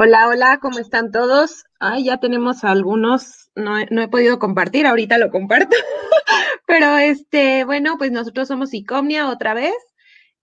[0.00, 1.64] Hola, hola, ¿cómo están todos?
[1.80, 5.76] Ay, ya tenemos algunos, no, no he podido compartir, ahorita lo comparto,
[6.68, 9.74] pero este, bueno, pues nosotros somos Icomnia otra vez.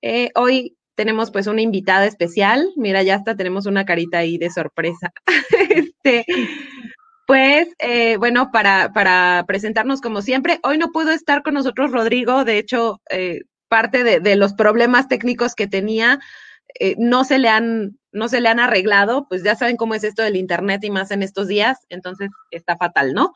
[0.02, 4.50] Eh, hoy tenemos pues una invitada especial, mira, ya hasta tenemos una carita ahí de
[4.50, 5.14] sorpresa.
[5.70, 6.26] este,
[7.26, 12.44] pues, eh, bueno, para, para presentarnos como siempre, hoy no pudo estar con nosotros Rodrigo,
[12.44, 16.20] de hecho, eh, parte de, de los problemas técnicos que tenía,
[16.80, 20.04] eh, no se le han, no se le han arreglado, pues ya saben cómo es
[20.04, 23.34] esto del internet y más en estos días, entonces está fatal, ¿no?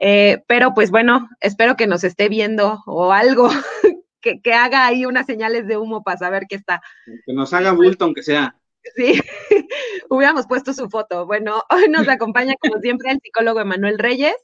[0.00, 3.48] Eh, pero pues bueno, espero que nos esté viendo o algo
[4.20, 6.82] que, que, haga ahí unas señales de humo para saber que está.
[7.26, 8.56] Que nos haga bulto, aunque sea.
[8.96, 9.20] Sí,
[10.10, 11.26] hubiéramos puesto su foto.
[11.26, 14.36] Bueno, hoy nos acompaña como siempre el psicólogo Emanuel Reyes.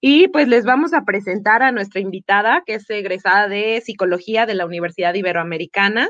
[0.00, 4.54] Y pues les vamos a presentar a nuestra invitada, que es egresada de psicología de
[4.54, 6.08] la Universidad Iberoamericana.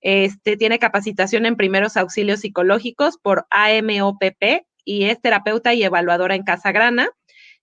[0.00, 6.44] Este, tiene capacitación en primeros auxilios psicológicos por AMOPP y es terapeuta y evaluadora en
[6.44, 7.08] Casa Grana.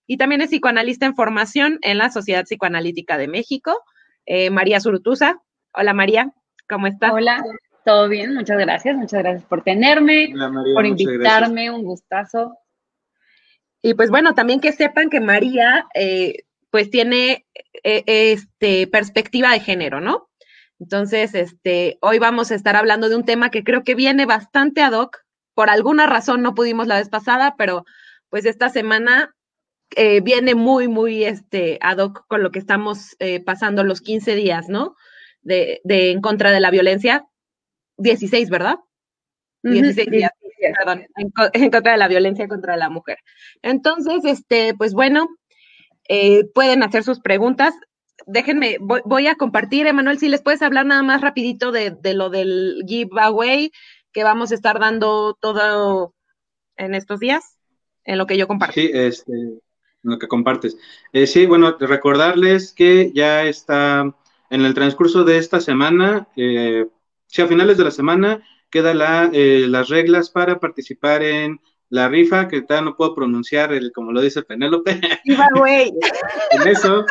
[0.06, 3.82] Y también es psicoanalista en formación en la Sociedad Psicoanalítica de México.
[4.26, 5.40] Eh, María Surutusa.
[5.72, 6.32] Hola María,
[6.68, 7.12] ¿cómo estás?
[7.12, 7.42] Hola,
[7.84, 12.56] todo bien, muchas gracias, muchas gracias por tenerme, Hola, María, por invitarme, un gustazo.
[13.82, 17.44] Y pues bueno, también que sepan que María eh, pues tiene
[17.82, 20.28] eh, este perspectiva de género, ¿no?
[20.84, 24.82] Entonces, este, hoy vamos a estar hablando de un tema que creo que viene bastante
[24.82, 25.24] ad hoc.
[25.54, 27.86] Por alguna razón no pudimos la vez pasada, pero
[28.28, 29.34] pues esta semana
[29.96, 34.34] eh, viene muy, muy este, ad hoc con lo que estamos eh, pasando los 15
[34.34, 34.94] días, ¿no?
[35.40, 37.26] De, de, en contra de la violencia.
[37.96, 38.76] 16, ¿verdad?
[39.62, 40.32] 16 días,
[40.78, 43.16] perdón, en, en, contra de la violencia contra la mujer.
[43.62, 45.28] Entonces, este, pues bueno,
[46.10, 47.72] eh, pueden hacer sus preguntas
[48.26, 52.14] déjenme, voy, voy, a compartir, Emanuel, si les puedes hablar nada más rapidito de, de,
[52.14, 53.70] lo del giveaway
[54.12, 56.14] que vamos a estar dando todo
[56.76, 57.58] en estos días,
[58.04, 58.74] en lo que yo comparto.
[58.74, 59.60] Sí, este, en
[60.02, 60.76] lo que compartes.
[61.12, 64.14] Eh, sí, bueno, recordarles que ya está
[64.50, 66.86] en el transcurso de esta semana, eh,
[67.26, 72.08] sí, a finales de la semana, quedan la, eh, las reglas para participar en la
[72.08, 75.00] rifa, que todavía no puedo pronunciar, el, como lo dice Penélope.
[75.24, 75.92] Giveaway.
[76.50, 77.04] en eso,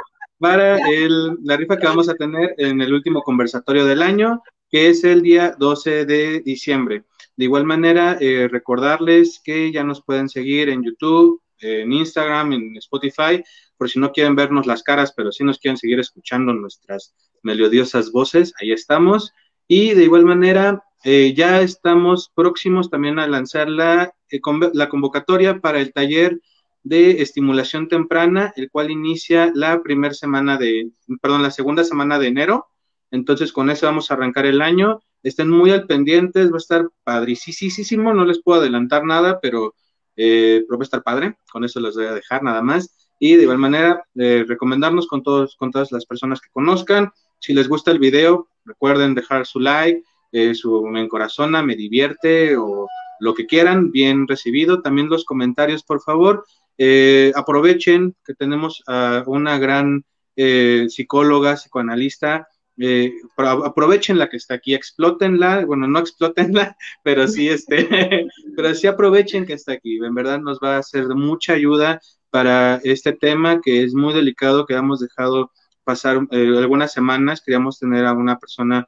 [0.44, 4.90] para el, la rifa que vamos a tener en el último conversatorio del año, que
[4.90, 7.06] es el día 12 de diciembre.
[7.38, 12.76] De igual manera, eh, recordarles que ya nos pueden seguir en YouTube, en Instagram, en
[12.76, 13.42] Spotify,
[13.78, 18.12] por si no quieren vernos las caras, pero si nos quieren seguir escuchando nuestras melodiosas
[18.12, 19.32] voces, ahí estamos.
[19.70, 24.42] Y de igual manera, eh, ya estamos próximos también a lanzar la, eh,
[24.74, 26.38] la convocatoria para el taller
[26.84, 32.28] de estimulación temprana, el cual inicia la primera semana de, perdón, la segunda semana de
[32.28, 32.68] enero.
[33.12, 35.00] Entonces, con eso vamos a arrancar el año.
[35.24, 39.76] Estén muy al pendientes, va a estar padricísimo, no les puedo adelantar nada, pero,
[40.18, 43.08] eh, va a estar padre, con eso les voy a dejar nada más.
[43.20, 47.12] Y de igual manera, eh, recomendarnos con, todos, con todas las personas que conozcan.
[47.40, 52.58] Si les gusta el video, recuerden dejar su like, eh, su me encorazona, me divierte
[52.58, 52.88] o
[53.20, 54.82] lo que quieran, bien recibido.
[54.82, 56.46] También los comentarios, por favor.
[56.78, 60.04] Eh, aprovechen que tenemos a una gran
[60.36, 62.48] eh, psicóloga, psicoanalista,
[62.78, 67.88] eh, aprovechen la que está aquí, explótenla, bueno, no explótenla, pero sí, este,
[68.56, 72.02] pero sí aprovechen que está aquí, en verdad nos va a ser de mucha ayuda
[72.32, 75.52] para este tema que es muy delicado, que hemos dejado
[75.84, 78.88] pasar algunas semanas, queríamos tener a una persona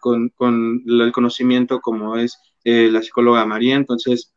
[0.00, 4.32] con, con, el conocimiento como es la psicóloga María, entonces,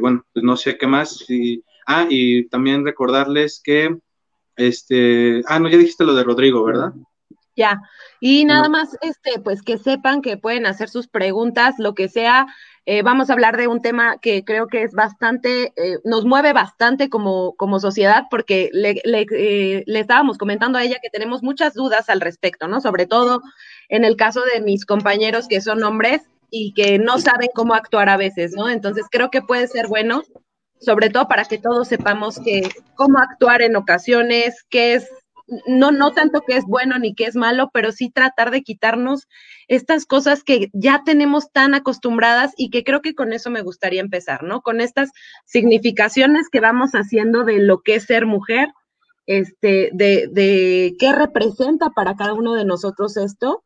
[0.00, 3.96] bueno, pues no sé qué más, si Ah, y también recordarles que,
[4.56, 6.92] este, ah, no, ya dijiste lo de Rodrigo, ¿verdad?
[7.54, 7.82] Ya,
[8.18, 12.46] y nada más, este, pues que sepan que pueden hacer sus preguntas, lo que sea.
[12.86, 16.52] Eh, vamos a hablar de un tema que creo que es bastante, eh, nos mueve
[16.52, 21.42] bastante como, como sociedad, porque le, le, eh, le, estábamos comentando a ella que tenemos
[21.42, 22.80] muchas dudas al respecto, ¿no?
[22.80, 23.42] Sobre todo
[23.88, 28.08] en el caso de mis compañeros que son hombres y que no saben cómo actuar
[28.08, 28.68] a veces, ¿no?
[28.68, 30.22] Entonces creo que puede ser bueno
[30.84, 35.08] sobre todo para que todos sepamos que cómo actuar en ocasiones, qué es,
[35.66, 39.28] no, no tanto que es bueno ni que es malo, pero sí tratar de quitarnos
[39.68, 44.00] estas cosas que ya tenemos tan acostumbradas y que creo que con eso me gustaría
[44.00, 44.62] empezar, ¿no?
[44.62, 45.10] Con estas
[45.44, 48.68] significaciones que vamos haciendo de lo que es ser mujer,
[49.26, 53.64] este, de, de qué representa para cada uno de nosotros esto.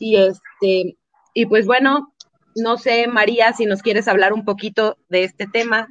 [0.00, 0.98] Y este,
[1.32, 2.12] y pues bueno,
[2.56, 5.88] no sé, María, si nos quieres hablar un poquito de este tema.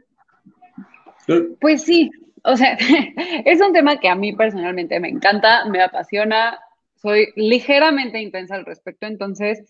[1.60, 2.12] Pues sí,
[2.44, 2.78] o sea,
[3.46, 6.60] es un tema que a mí personalmente me encanta, me apasiona,
[6.96, 9.64] soy ligeramente intensa al respecto, entonces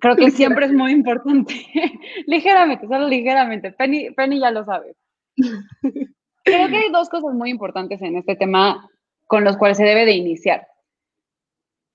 [0.00, 1.54] Creo que siempre es muy importante.
[2.26, 3.70] ligeramente, solo ligeramente.
[3.72, 4.96] Penny, Penny ya lo sabe.
[6.42, 8.88] Creo que hay dos cosas muy importantes en este tema
[9.26, 10.66] con los cuales se debe de iniciar.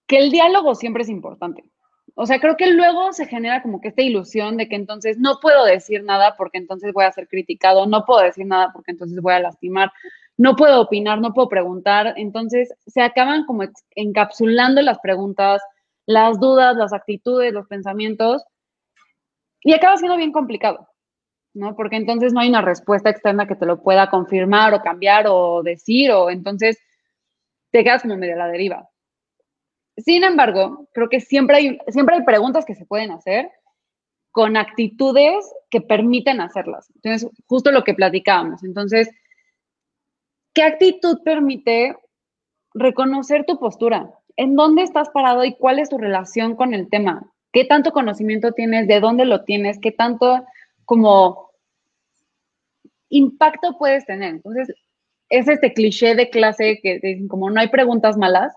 [0.08, 1.64] Que el diálogo siempre es importante.
[2.18, 5.40] O sea, creo que luego se genera como que esta ilusión de que entonces no
[5.42, 9.22] puedo decir nada porque entonces voy a ser criticado, no puedo decir nada porque entonces
[9.22, 9.92] voy a lastimar,
[10.38, 12.14] no puedo opinar, no puedo preguntar.
[12.16, 13.64] Entonces se acaban como
[13.96, 15.62] encapsulando las preguntas,
[16.06, 18.46] las dudas, las actitudes, los pensamientos
[19.62, 20.88] y acaba siendo bien complicado,
[21.54, 21.76] ¿no?
[21.76, 25.64] Porque entonces no hay una respuesta externa que te lo pueda confirmar o cambiar o
[25.64, 26.78] decir o entonces
[27.72, 28.88] te quedas como medio a la deriva.
[29.98, 33.50] Sin embargo, creo que siempre hay, siempre hay preguntas que se pueden hacer
[34.32, 36.92] con actitudes que permiten hacerlas.
[36.96, 38.64] Entonces, justo lo que platicábamos.
[38.64, 39.10] Entonces,
[40.54, 41.96] ¿qué actitud permite
[42.74, 44.12] reconocer tu postura?
[44.36, 47.32] ¿En dónde estás parado y cuál es tu relación con el tema?
[47.54, 48.90] ¿Qué tanto conocimiento tienes?
[48.90, 49.80] ¿De dónde lo tienes?
[49.80, 50.44] ¿Qué tanto
[50.84, 51.52] como
[53.08, 54.32] impacto puedes tener?
[54.32, 54.76] Entonces,
[55.30, 58.54] es este cliché de clase que dicen como no hay preguntas malas.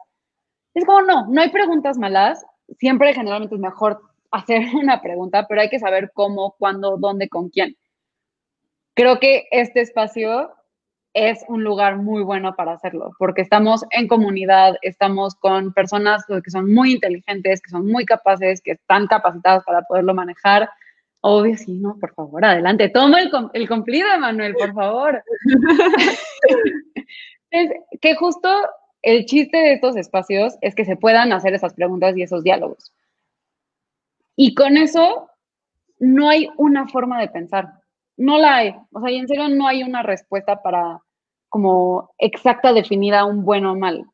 [0.75, 2.45] Es como, no, no hay preguntas malas.
[2.79, 4.01] Siempre generalmente es mejor
[4.31, 7.77] hacer una pregunta, pero hay que saber cómo, cuándo, dónde, con quién.
[8.95, 10.53] Creo que este espacio
[11.15, 16.51] es un lugar muy bueno para hacerlo, porque estamos en comunidad, estamos con personas que
[16.51, 20.69] son muy inteligentes, que son muy capaces, que están capacitadas para poderlo manejar.
[21.21, 25.23] Obvio, sí, no, por favor, adelante, toma el, cumplido, Manuel, por favor.
[27.51, 28.49] es que justo
[29.03, 32.93] el chiste de estos espacios es que se puedan hacer esas preguntas y esos diálogos.
[34.37, 35.29] Y con eso
[35.99, 37.73] no hay una forma de pensar.
[38.17, 38.75] No la hay.
[38.93, 41.01] O sea, y en serio no hay una respuesta para
[41.49, 44.05] como exacta definida un bueno o mal.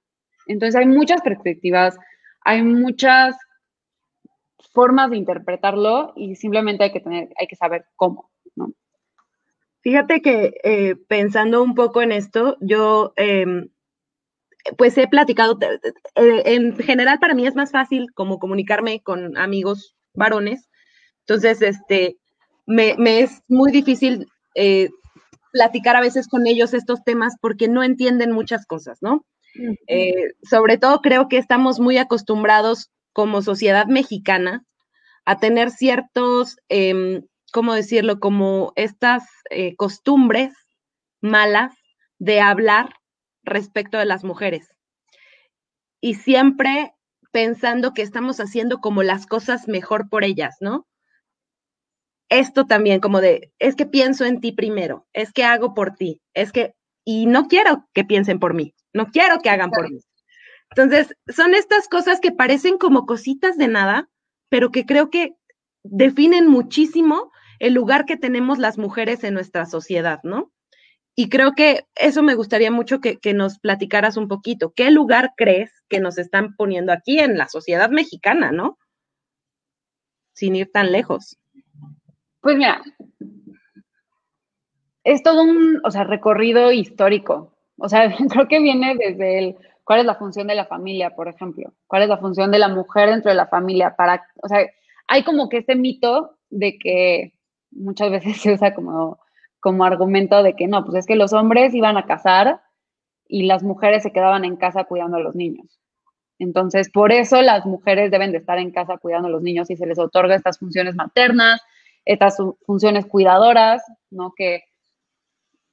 [0.46, 1.96] Entonces hay muchas perspectivas,
[2.42, 3.36] hay muchas
[4.72, 8.30] formas de interpretarlo y simplemente hay que tener, hay que saber cómo.
[9.82, 13.68] Fíjate que eh, pensando un poco en esto, yo em,
[14.76, 19.94] pues he platicado, eh, en general para mí es más fácil como comunicarme con amigos
[20.14, 20.68] varones,
[21.20, 22.16] entonces este,
[22.66, 24.88] me, es muy difícil eh,
[25.52, 29.24] platicar a veces con ellos estos temas porque no entienden muchas cosas, ¿no?
[29.86, 34.64] Eh, sobre todo creo que estamos muy acostumbrados como sociedad mexicana
[35.24, 37.22] a tener ciertos, em,
[37.52, 38.18] ¿cómo decirlo?
[38.18, 39.22] Como estas
[39.76, 40.52] costumbres
[41.20, 41.72] malas
[42.18, 42.94] de hablar
[43.44, 44.74] respecto de las mujeres.
[46.00, 46.94] Y siempre
[47.32, 50.86] pensando que estamos haciendo como las cosas mejor por ellas, ¿no?
[52.28, 56.22] Esto también como de, es que pienso en ti primero, es que hago por ti,
[56.32, 56.74] es que,
[57.04, 60.00] y no quiero que piensen por mí, no quiero que hagan por mí.
[60.70, 64.08] Entonces, son estas cosas que parecen como cositas de nada,
[64.48, 65.34] pero que creo que
[65.82, 70.52] definen muchísimo el lugar que tenemos las mujeres en nuestra sociedad, ¿no?
[71.16, 74.72] Y creo que eso me gustaría mucho que, nos platicaras un poquito.
[74.74, 78.78] ¿Qué lugar crees que nos están poniendo aquí en la sociedad mexicana, no?
[80.32, 81.38] Sin ir tan lejos.
[82.40, 82.82] Pues mira,
[85.04, 87.56] es todo un, o sea, recorrido histórico.
[87.78, 91.28] O sea, creo que viene desde el, cuál es la función de la familia, por
[91.28, 91.74] ejemplo.
[91.86, 93.94] ¿Cuál es la función de la mujer dentro de la familia?
[93.96, 94.66] Para, o sea,
[95.06, 97.34] hay como que este mito de que
[97.70, 99.20] muchas veces se usa como
[99.64, 102.60] como argumento de que no, pues es que los hombres iban a casar
[103.26, 105.80] y las mujeres se quedaban en casa cuidando a los niños.
[106.38, 109.76] Entonces, por eso las mujeres deben de estar en casa cuidando a los niños y
[109.76, 111.62] se les otorga estas funciones maternas,
[112.04, 114.34] estas funciones cuidadoras, ¿no?
[114.36, 114.64] Que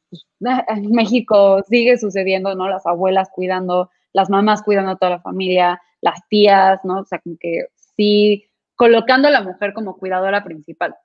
[0.09, 0.25] pues,
[0.69, 2.69] en México sigue sucediendo, ¿no?
[2.69, 7.01] Las abuelas cuidando, las mamás cuidando a toda la familia, las tías, ¿no?
[7.01, 7.65] O sea, como que
[7.97, 8.45] sí,
[8.77, 10.95] colocando a la mujer como cuidadora principal.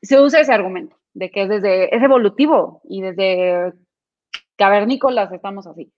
[0.00, 3.72] Se usa ese argumento de que es desde, es evolutivo y desde
[4.56, 5.92] cavernícolas estamos así.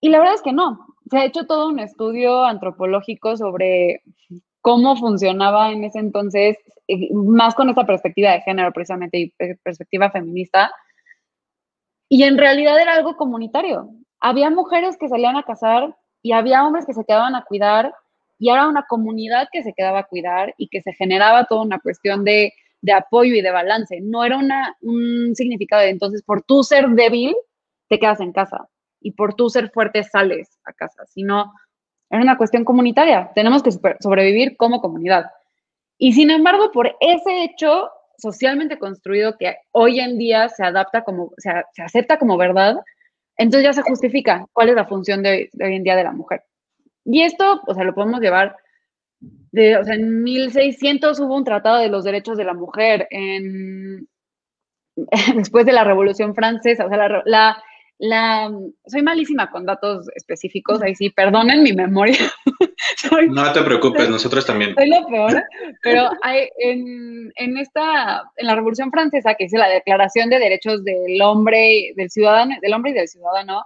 [0.00, 0.86] Y la verdad es que no.
[1.10, 4.02] Se ha hecho todo un estudio antropológico sobre
[4.60, 10.10] cómo funcionaba en ese entonces, eh, más con esta perspectiva de género precisamente y perspectiva
[10.10, 10.72] feminista.
[12.08, 13.90] Y en realidad era algo comunitario.
[14.20, 17.92] Había mujeres que salían a casar y había hombres que se quedaban a cuidar
[18.38, 21.80] y era una comunidad que se quedaba a cuidar y que se generaba toda una
[21.80, 22.52] cuestión de
[22.82, 24.00] de apoyo y de balance.
[24.02, 27.34] No era una, un significado de entonces por tú ser débil,
[27.88, 28.68] te quedas en casa
[29.00, 31.52] y por tú ser fuerte sales a casa, sino
[32.10, 33.30] era una cuestión comunitaria.
[33.34, 33.70] Tenemos que
[34.00, 35.30] sobrevivir como comunidad.
[35.96, 41.32] Y sin embargo, por ese hecho socialmente construido que hoy en día se adapta como,
[41.38, 42.76] se, se acepta como verdad,
[43.36, 46.12] entonces ya se justifica cuál es la función de, de, hoy en día de la
[46.12, 46.44] mujer.
[47.04, 48.56] Y esto, o sea, lo podemos llevar
[49.52, 54.08] de, o sea, en 1600 hubo un tratado de los derechos de la mujer, en,
[55.36, 57.62] después de la Revolución Francesa, o sea, la, la,
[57.98, 58.50] la,
[58.86, 62.18] soy malísima con datos específicos, ahí sí, perdonen mi memoria.
[63.28, 64.74] no te preocupes, nosotros también.
[64.74, 65.42] Soy lo peor,
[65.82, 70.82] pero hay, en, en, esta, en la Revolución Francesa, que dice la Declaración de Derechos
[70.82, 73.64] del Hombre, del Ciudadano, del Hombre y del Ciudadano,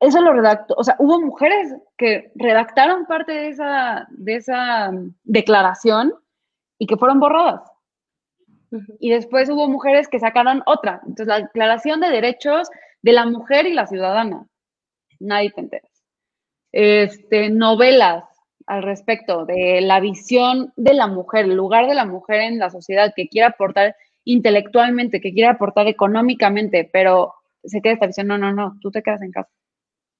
[0.00, 4.90] eso lo redactó, o sea, hubo mujeres que redactaron parte de esa, de esa
[5.24, 6.14] declaración
[6.78, 7.62] y que fueron borradas.
[9.00, 11.00] Y después hubo mujeres que sacaron otra.
[11.02, 12.68] Entonces, la Declaración de Derechos
[13.02, 14.46] de la Mujer y la Ciudadana.
[15.20, 15.88] Nadie te entera.
[16.70, 18.24] Este, novelas
[18.66, 22.68] al respecto de la visión de la mujer, el lugar de la mujer en la
[22.68, 27.32] sociedad que quiere aportar intelectualmente, que quiere aportar económicamente, pero
[27.64, 29.50] se queda esta visión, no, no, no, tú te quedas en casa.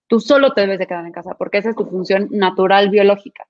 [0.09, 3.47] Tú solo te debes de quedar en casa porque esa es tu función natural biológica.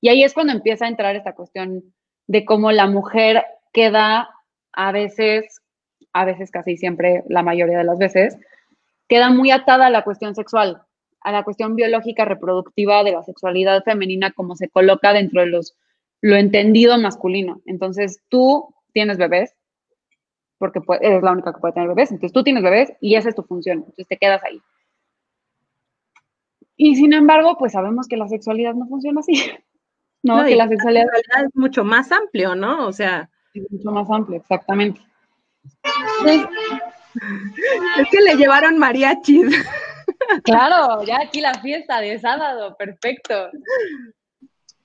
[0.00, 1.82] Y ahí es cuando empieza a entrar esta cuestión
[2.26, 4.28] de cómo la mujer queda
[4.72, 5.60] a veces,
[6.12, 8.36] a veces casi siempre, la mayoría de las veces,
[9.08, 10.82] queda muy atada a la cuestión sexual,
[11.20, 15.76] a la cuestión biológica reproductiva de la sexualidad femenina como se coloca dentro de los,
[16.20, 17.62] lo entendido masculino.
[17.66, 19.54] Entonces tú tienes bebés,
[20.58, 23.34] porque eres la única que puede tener bebés, entonces tú tienes bebés y esa es
[23.34, 24.60] tu función, entonces te quedas ahí.
[26.84, 29.34] Y sin embargo, pues sabemos que la sexualidad no funciona así.
[30.24, 32.86] No, que la sexualidad es mucho más amplio, ¿no?
[32.86, 35.00] O sea, es mucho más amplio, exactamente.
[36.24, 39.46] Es que le llevaron mariachis.
[40.44, 43.50] Claro, ya aquí la fiesta de sábado, perfecto.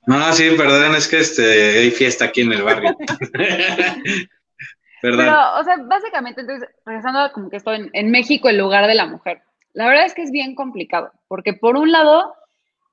[0.08, 2.98] No, sí, perdón, es que este, hay fiesta aquí en el barrio.
[5.02, 5.26] perdón.
[5.26, 8.88] Pero, o sea, básicamente, entonces, regresando a como que estoy en, en México, el lugar
[8.88, 9.44] de la mujer.
[9.78, 12.34] La verdad es que es bien complicado, porque por un lado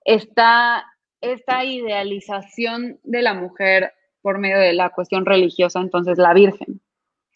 [0.05, 0.85] está
[1.23, 6.83] esta idealización de la mujer por medio de la cuestión religiosa, entonces la Virgen,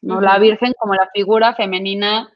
[0.03, 0.21] ¿no?
[0.21, 2.31] La Virgen como la figura femenina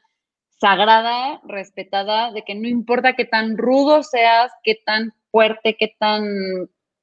[0.59, 6.25] sagrada, respetada, de que no importa qué tan rudo seas, qué tan fuerte, qué tan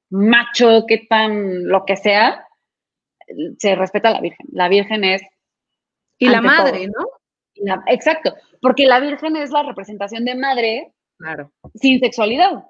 [0.09, 2.45] macho, qué tan lo que sea,
[3.59, 4.45] se respeta a la Virgen.
[4.51, 5.21] La Virgen es...
[6.17, 7.20] Y la madre, ¿no?
[7.87, 11.51] Exacto, porque la Virgen es la representación de madre claro.
[11.75, 12.65] sin sexualidad,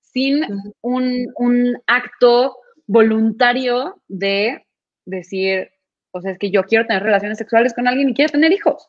[0.00, 0.44] sin
[0.80, 4.66] un, un acto voluntario de
[5.04, 5.70] decir,
[6.12, 8.88] o sea, es que yo quiero tener relaciones sexuales con alguien y quiero tener hijos.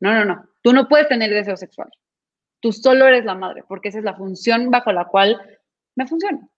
[0.00, 0.48] No, no, no.
[0.62, 1.90] Tú no puedes tener deseo sexual.
[2.60, 5.40] Tú solo eres la madre, porque esa es la función bajo la cual
[5.94, 6.48] me funciona.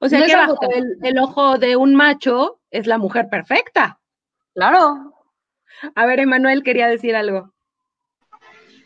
[0.00, 0.58] O sea, que bajo
[1.02, 3.98] el, ojo de un macho es la mujer perfecta.
[4.54, 5.12] Claro.
[5.94, 7.52] A ver, Emanuel quería decir algo.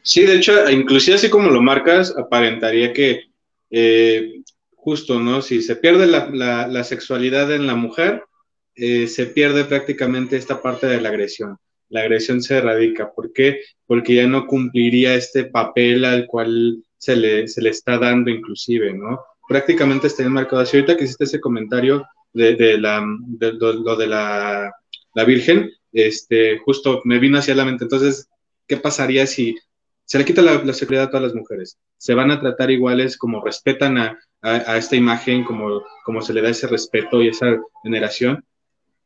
[0.03, 3.31] Sí, de hecho, inclusive así como lo marcas, aparentaría que
[3.71, 4.43] eh,
[4.75, 5.43] justo, ¿no?
[5.43, 8.25] Si se pierde la, sexualidad en la mujer,
[8.75, 11.59] eh, se pierde prácticamente esta parte de la agresión.
[11.89, 13.13] La agresión se erradica.
[13.13, 13.61] ¿Por qué?
[13.87, 18.93] Porque ya no cumpliría este papel al cual se le, se le está dando inclusive,
[18.95, 19.21] ¿no?
[19.49, 20.77] Prácticamente está enmarcado así.
[20.77, 23.05] Ahorita que hiciste ese comentario de, la,
[23.41, 24.73] lo de la,
[25.15, 27.85] la Virgen, este, justo me vino hacia la mente.
[27.85, 28.29] Entonces,
[28.67, 29.57] ¿qué pasaría si
[30.11, 31.79] se le quita la, seguridad a todas las mujeres.
[31.97, 34.19] Se van a tratar iguales como respetan a,
[34.77, 38.45] esta imagen, como, como se le da ese respeto y esa veneración,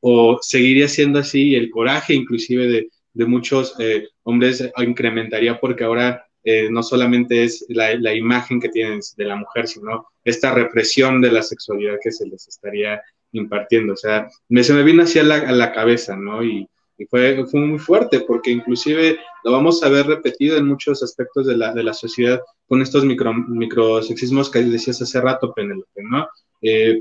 [0.00, 6.70] o seguiría siendo así el coraje inclusive de, muchos eh, hombres incrementaría porque ahora eh,
[6.70, 11.42] no solamente es la, imagen que tienen de la mujer, sino esta represión de la
[11.42, 13.92] sexualidad que se les estaría impartiendo.
[13.92, 16.42] O sea, me, se me vino así a la, a la cabeza, ¿no?
[16.42, 21.02] Y, y fue, fue muy fuerte porque inclusive lo vamos a ver repetido en muchos
[21.02, 26.02] aspectos de la, de la sociedad con estos micro, microsexismos que decías hace rato, Penelope,
[26.02, 26.26] ¿no?
[26.62, 27.00] Eh,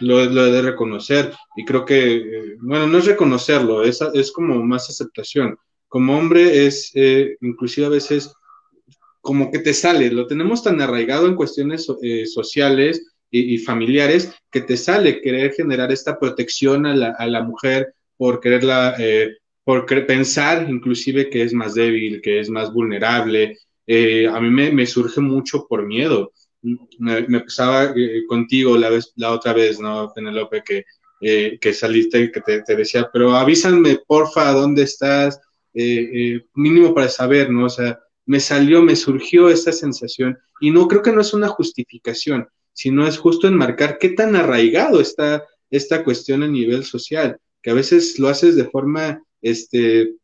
[0.00, 4.62] lo, lo, de reconocer y creo que, eh, bueno, no es reconocerlo, es, es como
[4.62, 5.58] más aceptación.
[5.88, 8.34] Como hombre es, eh, inclusive a veces,
[9.20, 11.86] como que te sale, lo tenemos tan arraigado en cuestiones
[12.32, 17.42] sociales y, y, familiares que te sale querer generar esta protección a la, a la
[17.42, 23.58] mujer, por quererla, eh, por pensar inclusive que es más débil, que es más vulnerable.
[23.86, 26.32] Eh, a mí me, surge mucho por miedo.
[26.62, 30.62] Me, me pasaba eh, contigo la, vez, la otra vez, ¿no, Penelope?
[30.62, 30.84] Que,
[31.58, 35.40] que saliste y que te, te, decía, pero avísame, porfa, ¿dónde estás?
[36.54, 37.64] mínimo para saber, ¿no?
[37.64, 41.48] O sea, me salió, me surgió esa sensación y no creo que no es una
[41.48, 47.70] justificación, sino es justo enmarcar qué tan arraigado está esta cuestión a nivel social que
[47.72, 50.14] a veces lo haces de forma este,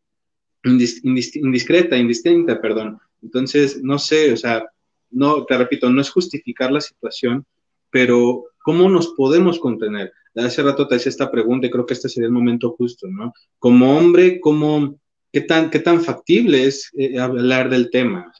[0.62, 3.00] indiscreta, indistinta, perdón.
[3.20, 4.64] Entonces, no sé, o sea,
[5.10, 7.44] no, te repito, no es justificar la situación,
[7.90, 10.12] pero ¿Cómo nos podemos contener?
[10.36, 13.32] Hace rato te hice esta pregunta y creo que este sería el momento justo, ¿no?
[13.58, 14.96] Como hombre, ¿cómo,
[15.32, 18.32] qué, tan, qué tan factible es eh, hablar del tema?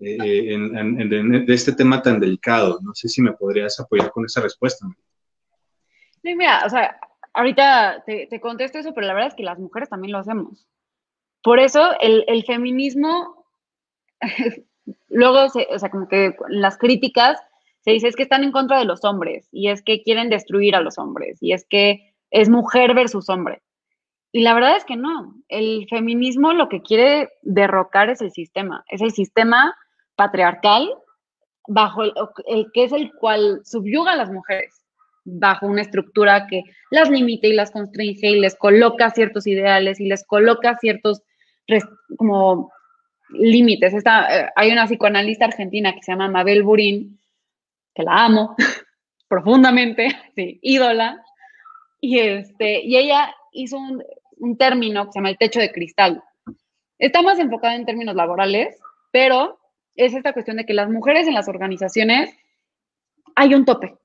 [0.00, 2.78] Eh, de este tema tan delicado.
[2.82, 4.86] No sé si me podrías apoyar con esa respuesta.
[6.22, 6.96] Sí, mira, o sea,
[7.34, 10.66] ahorita te, te, contesto eso, pero la verdad es que las mujeres también lo hacemos.
[11.42, 13.46] Por eso el, feminismo,
[15.08, 17.40] luego, o sea, como que las críticas
[17.80, 20.74] se dice es que están en contra de los hombres y es que quieren destruir
[20.74, 23.62] a los hombres y es que es mujer versus hombre.
[24.32, 25.34] Y la verdad es que no.
[25.48, 29.74] El feminismo lo que quiere derrocar es el sistema, es el sistema
[30.16, 30.92] patriarcal
[31.66, 34.84] bajo el que es el cual subyuga a las mujeres
[35.30, 40.06] bajo una estructura que las limite y las constringe y les coloca ciertos ideales y
[40.06, 41.22] les coloca ciertos
[42.16, 42.72] como
[43.30, 43.92] límites.
[43.92, 47.20] Eh, hay una psicoanalista argentina que se llama Mabel Burín,
[47.94, 48.56] que la amo
[49.28, 51.22] profundamente, sí, ídola,
[52.00, 54.02] y, este, y ella hizo un,
[54.38, 56.22] un término que se llama el techo de cristal.
[56.98, 58.78] Está más enfocado en términos laborales,
[59.12, 59.58] pero
[59.94, 62.34] es esta cuestión de que las mujeres en las organizaciones
[63.34, 63.98] hay un tope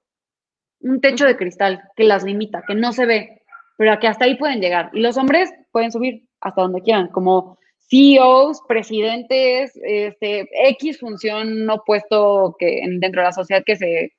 [0.83, 3.41] un techo de cristal que las limita, que no se ve,
[3.77, 4.89] pero que hasta ahí pueden llegar.
[4.93, 7.57] Y los hombres pueden subir hasta donde quieran, como
[7.89, 14.13] CEOs, presidentes, este, X función no puesto que dentro de la sociedad que se,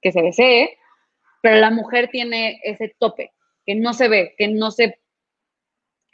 [0.00, 0.76] que se desee,
[1.42, 3.32] pero la mujer tiene ese tope
[3.66, 4.98] que no se ve, que no se,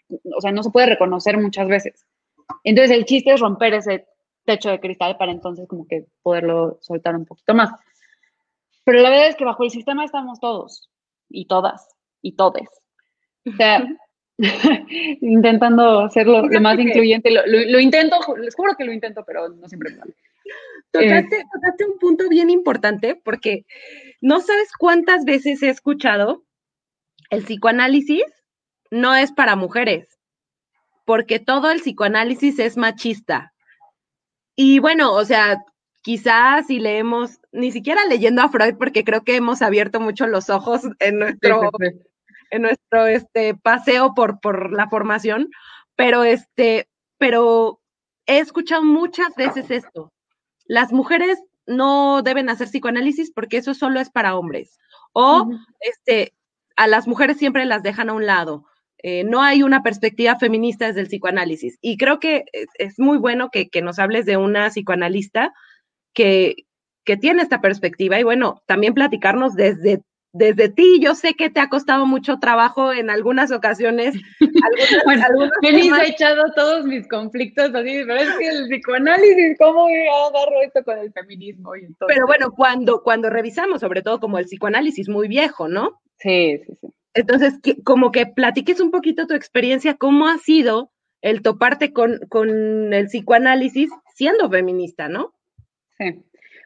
[0.09, 2.06] o sea, no se puede reconocer muchas veces.
[2.64, 4.06] Entonces el chiste es romper ese
[4.44, 7.70] techo de cristal para entonces como que poderlo soltar un poquito más.
[8.85, 10.90] Pero la verdad es que bajo el sistema estamos todos
[11.29, 11.88] y todas
[12.23, 12.69] y todes.
[13.47, 13.87] O sea,
[15.21, 17.31] intentando hacerlo lo más incluyente.
[17.31, 20.14] Lo, intento, les juro que lo intento, pero no siempre me sale.
[20.90, 23.64] Tocaste, tocaste un punto bien importante porque
[24.21, 26.45] no sabes cuántas veces he escuchado
[27.31, 28.25] el psicoanálisis
[28.90, 30.19] no es para mujeres,
[31.05, 33.53] porque todo el psicoanálisis es machista.
[34.57, 35.62] Y bueno, o sea,
[36.02, 40.50] quizás si leemos, ni siquiera leyendo a Freud, porque creo que hemos abierto mucho los
[40.50, 41.70] ojos en nuestro,
[42.50, 45.50] En nuestro este, paseo por, por la formación,
[45.96, 47.80] pero, este, pero
[48.26, 50.12] he escuchado muchas veces esto.
[50.64, 54.78] Las mujeres no deben hacer psicoanálisis porque eso solo es para hombres.
[55.12, 55.48] O
[55.80, 56.34] este,
[56.76, 58.64] a las mujeres siempre las dejan a un lado.
[59.02, 61.78] Eh, no hay una perspectiva feminista desde el psicoanálisis.
[61.80, 65.52] Y creo que es, muy bueno que, que, nos hables de una psicoanalista
[66.14, 66.66] que,
[67.05, 71.61] que tiene esta perspectiva y bueno, también platicarnos desde desde ti, yo sé que te
[71.61, 74.14] ha costado mucho trabajo en algunas ocasiones.
[75.03, 75.31] Algunas,
[75.62, 80.99] bueno, echado todos mis conflictos así, pero es que el psicoanálisis, ¿cómo agarro esto con
[80.99, 81.75] el feminismo?
[81.75, 86.01] Y pero bueno, cuando, cuando revisamos, sobre todo como el psicoanálisis muy viejo, ¿no?
[86.18, 86.88] Sí, sí, sí.
[87.12, 90.92] Entonces, como que platiques un poquito tu experiencia, cómo ha sido
[91.23, 95.35] el toparte con, con el psicoanálisis siendo feminista, ¿no?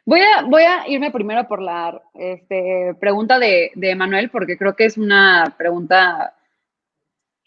[0.07, 4.75] Voy a, voy a irme primero por la este, pregunta de, de Manuel, porque creo
[4.75, 6.35] que es una pregunta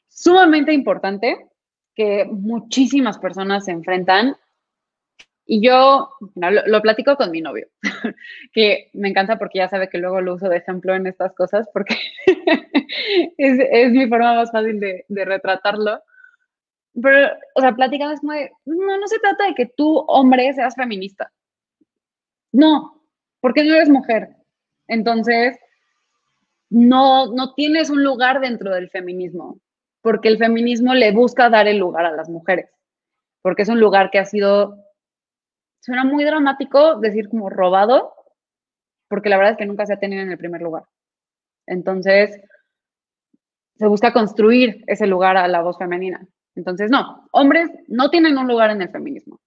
[0.08, 1.48] sumamente importante
[1.94, 4.36] que muchísimas personas se enfrentan.
[5.46, 7.68] Y yo lo, platico con mi novio,
[8.52, 11.68] que me encanta porque ya sabe que luego lo uso de ejemplo en estas cosas,
[11.72, 11.96] porque
[13.38, 16.02] es, es, mi forma más fácil de, retratarlo.
[17.02, 20.74] Pero, o sea, platicamos como de, no, no se trata de que tú, hombre, seas
[20.74, 21.32] feminista.
[22.52, 23.02] No,
[23.40, 24.36] porque no eres mujer.
[24.86, 25.58] Entonces,
[26.70, 29.60] no, no tienes un lugar dentro del feminismo,
[30.02, 32.70] porque el feminismo le busca dar el lugar a las mujeres,
[33.42, 34.76] porque es un lugar que ha sido,
[35.80, 38.14] suena muy dramático decir como robado,
[39.08, 40.84] porque la verdad es que nunca se ha tenido en el primer lugar.
[41.66, 42.38] Entonces,
[43.76, 46.26] se busca construir ese lugar a la voz femenina.
[46.56, 49.40] Entonces, no, hombres no tienen un lugar en el feminismo.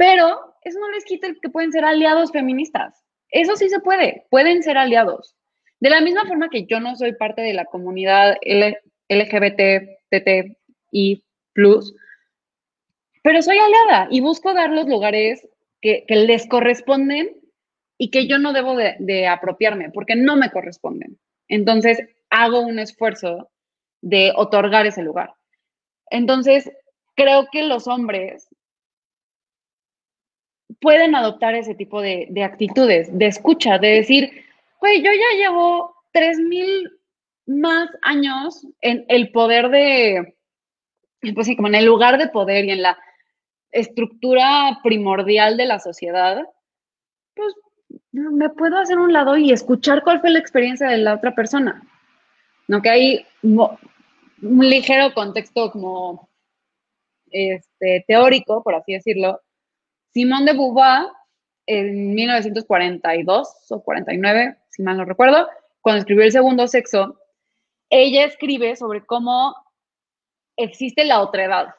[0.00, 3.04] Pero eso no les quita que pueden ser aliados feministas.
[3.28, 5.36] Eso sí se puede, pueden ser aliados.
[5.78, 8.38] De la misma forma que yo no soy parte de la comunidad
[9.10, 10.56] LGBT,
[10.90, 11.94] y plus,
[13.22, 15.46] pero soy aliada y busco dar los lugares
[15.82, 17.36] que, les corresponden
[17.98, 21.18] y que yo no debo de, de, apropiarme porque no me corresponden.
[21.46, 23.50] Entonces, hago un esfuerzo
[24.00, 25.34] de otorgar ese lugar.
[26.08, 26.72] Entonces,
[27.14, 28.48] creo que los hombres
[30.80, 34.30] pueden adoptar ese tipo de, actitudes, de escucha, de decir,
[34.80, 36.90] güey, yo ya llevo tres mil
[37.46, 40.36] más años en el poder de,
[41.34, 42.98] pues sí, como en el lugar de poder y en la
[43.70, 46.42] estructura primordial de la sociedad,
[47.34, 47.54] pues
[48.12, 51.82] me puedo hacer un lado y escuchar cuál fue la experiencia de la otra persona.
[52.68, 52.80] ¿No?
[52.82, 53.78] Que hay un
[54.60, 56.28] ligero contexto como
[57.30, 59.40] este, teórico, por así decirlo.
[60.12, 61.06] Simón de Beauvoir,
[61.66, 65.48] en 1942 o 49, si mal no recuerdo,
[65.80, 67.18] cuando escribió El Segundo Sexo,
[67.90, 69.54] ella escribe sobre cómo
[70.56, 71.74] existe la otredad.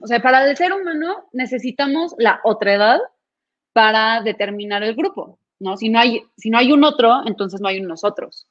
[0.00, 3.00] O sea, para el ser humano necesitamos la otredad
[3.72, 5.76] para determinar el grupo, ¿no?
[5.76, 8.46] Si no hay, si no hay un otro, entonces no hay un nosotros.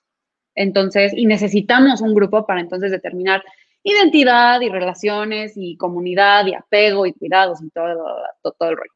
[0.55, 3.43] Entonces, y necesitamos un grupo para entonces determinar
[3.83, 8.03] identidad y relaciones y comunidad y apego y cuidados y todo,
[8.41, 8.91] todo, el rollo.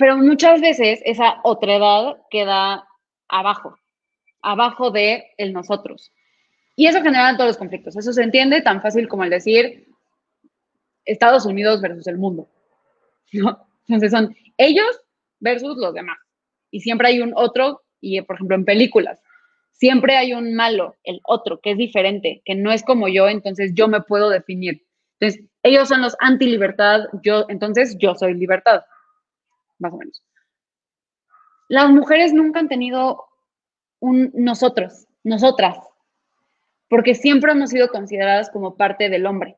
[0.00, 2.88] Pero muchas veces esa otredad queda
[3.28, 3.76] abajo,
[4.40, 6.10] abajo de el nosotros.
[6.74, 7.98] Y eso genera todos los conflictos.
[7.98, 9.88] Eso se entiende tan fácil como el decir
[11.04, 12.48] Estados Unidos versus el mundo.
[13.34, 13.68] ¿no?
[13.88, 15.02] Entonces son ellos
[15.38, 16.16] versus los demás.
[16.70, 19.20] Y siempre hay un otro, y por ejemplo en películas,
[19.72, 23.72] siempre hay un malo, el otro, que es diferente, que no es como yo, entonces
[23.74, 24.82] yo me puedo definir.
[25.18, 28.80] Entonces, ellos son los anti-libertad, yo, entonces yo soy libertad,
[29.80, 30.22] más o menos.
[31.68, 33.24] Las mujeres nunca han tenido
[34.00, 35.78] un nosotros, nosotras,
[36.88, 39.56] porque siempre hemos sido consideradas como parte del hombre.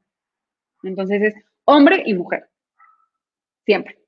[0.82, 2.48] Entonces es hombre y mujer,
[3.64, 3.98] siempre.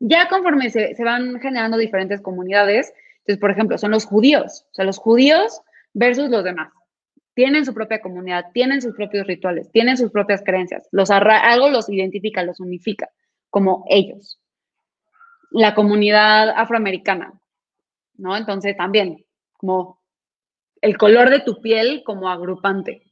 [0.00, 4.84] Ya conforme se, van generando diferentes comunidades, entonces, por ejemplo, son los judíos, o sea,
[4.84, 5.60] los judíos
[5.92, 6.72] versus los demás.
[7.34, 10.88] Tienen su propia comunidad, tienen sus propios rituales, tienen sus propias creencias.
[10.90, 13.10] Los algo los identifica, los unifica,
[13.50, 14.40] como ellos.
[15.50, 17.32] La comunidad afroamericana,
[18.16, 18.36] ¿no?
[18.36, 19.98] Entonces, también, como
[20.82, 23.02] el color de tu piel como agrupante.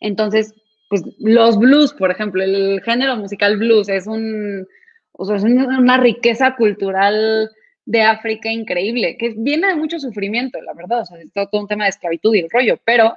[0.00, 0.54] Entonces,
[0.88, 4.66] pues los blues, por ejemplo, el género musical blues es un,
[5.12, 7.50] o sea, es una riqueza cultural
[7.86, 11.66] de África increíble, que viene de mucho sufrimiento, la verdad, o sea, es todo un
[11.66, 13.16] tema de esclavitud y el rollo, pero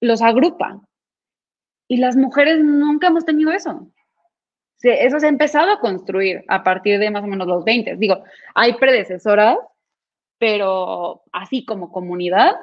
[0.00, 0.80] los agrupa.
[1.88, 3.88] Y las mujeres nunca hemos tenido eso.
[4.82, 7.96] Eso se ha empezado a construir a partir de más o menos los 20.
[7.96, 8.22] Digo,
[8.54, 9.58] hay predecesoras,
[10.38, 12.56] pero así como comunidad,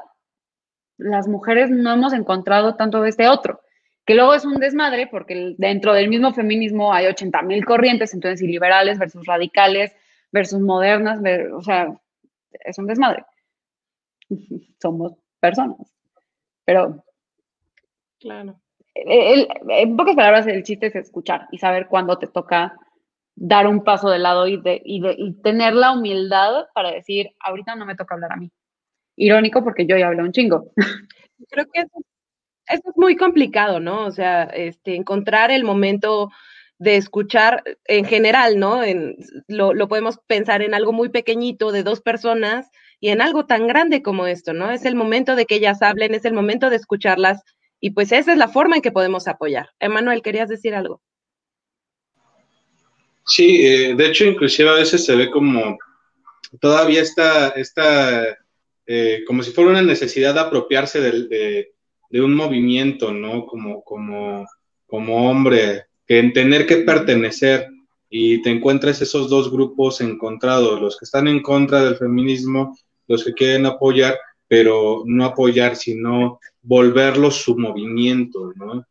[0.97, 3.61] las mujeres no hemos encontrado tanto de este otro
[4.09, 8.41] que luego es un desmadre porque dentro del mismo feminismo hay 80 mil corrientes, entonces
[8.41, 9.93] y liberales versus radicales
[10.31, 11.19] versus modernas,
[11.53, 11.95] o sea,
[12.51, 13.23] es un desmadre.
[14.81, 15.93] Somos personas,
[16.65, 17.03] pero...
[18.19, 18.59] Claro.
[18.95, 22.75] En pocas palabras, el chiste es escuchar y saber cuándo te toca
[23.35, 24.81] dar un paso de lado y, de,
[25.41, 28.51] tener la humildad para decir, ahorita no me toca hablar a mí.
[29.15, 30.71] Irónico porque yo ya hablé un chingo.
[31.49, 34.05] Creo que eso es muy complicado, ¿no?
[34.05, 36.29] O sea, este, encontrar el momento
[36.79, 38.83] de escuchar en general, ¿no?
[38.83, 39.15] En,
[39.47, 44.01] lo, podemos pensar en algo muy pequeñito de dos personas y en algo tan grande
[44.01, 44.71] como esto, ¿no?
[44.71, 47.41] Es el momento de que ellas hablen, es el momento de escucharlas
[47.79, 49.69] y pues esa es la forma en que podemos apoyar.
[49.79, 51.01] Emanuel, ¿querías decir algo?
[53.25, 55.77] Sí, eh, de hecho, inclusive a veces se ve como
[56.59, 58.37] todavía está, está
[58.87, 63.45] eh, como si fuera una necesidad de apropiarse de un movimiento, ¿no?
[63.45, 64.47] Como, como,
[64.87, 67.67] como hombre, que en tener que pertenecer
[68.09, 72.75] y te encuentras esos dos grupos encontrados, los que están en contra del feminismo,
[73.07, 78.85] los que quieren apoyar, pero no apoyar, sino volverlo su movimiento, ¿no?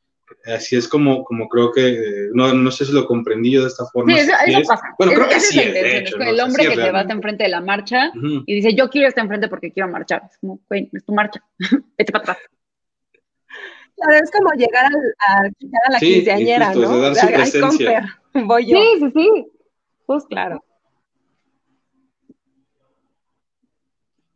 [0.46, 3.68] Así es como, como creo que, eh, no, no sé si lo comprendí yo de
[3.68, 4.14] esta forma.
[4.14, 4.94] Sí, eso, pasa.
[4.98, 5.58] Bueno, creo que sí.
[5.58, 8.12] Es, el hombre que se va enfrente de la marcha
[8.46, 10.22] y dice, yo quiero estar enfrente porque quiero marchar.
[10.30, 11.42] Es como, güey, es tu marcha,
[11.98, 12.38] vete para atrás
[14.22, 14.90] es como llegar
[15.26, 16.98] a, a la quinceañera, ¿no?
[16.98, 18.76] De dar su voy yo.
[18.76, 19.46] Sí, sí, sí.
[20.06, 20.64] Pues claro.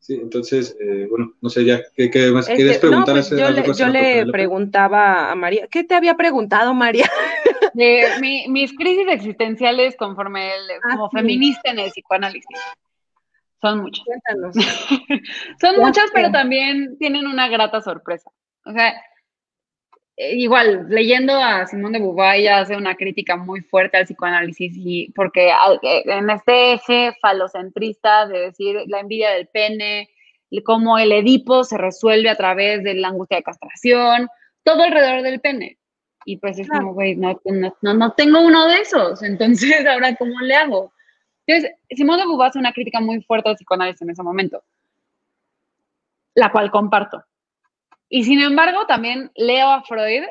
[0.02, 3.14] Sí, entonces, eh, bueno, no sé ya, ¿qué, más este, quieres preguntar?
[3.14, 7.08] No, pues yo le, yo le preguntaba a María, ¿qué te había preguntado María?
[7.74, 12.58] mis crisis existenciales conforme el, ah, como feminista en el psicoanálisis.
[13.60, 14.04] Son muchas.
[14.04, 14.56] Cuéntanos.
[15.60, 18.28] Son muchas, pero también tienen una grata sorpresa.
[18.64, 18.94] O sea, eh,
[20.16, 25.10] igual, leyendo a Simón de Beauvoir, ella hace una crítica muy fuerte al psicoanálisis y
[25.12, 30.08] porque eh, en este eje falocentrista de decir la envidia del pene,
[30.60, 34.28] cómo el Edipo se resuelve a través de la angustia de castración,
[34.62, 35.78] todo alrededor del pene.
[36.24, 37.40] Y pues es como, güey, no,
[37.80, 40.92] no, no, tengo uno de esos, entonces ahora ¿cómo le hago?
[41.46, 44.62] Entonces, Simón de Beauvoir hace una crítica muy fuerte al psicoanálisis en ese momento,
[46.34, 47.24] la cual comparto.
[48.14, 50.24] Y sin embargo, también leo a Freud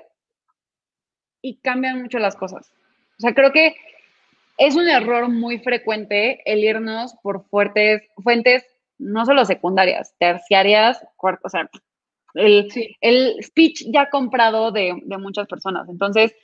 [1.41, 2.71] y cambian mucho las cosas.
[3.17, 3.75] O sea, creo que
[4.59, 8.63] es un error muy frecuente el irnos por fuertes, fuentes
[8.99, 11.67] no solo secundarias, terciarias, o sea,
[12.35, 12.69] el,
[13.01, 15.89] el speech ya comprado de, muchas personas.
[15.89, 16.35] Entonces,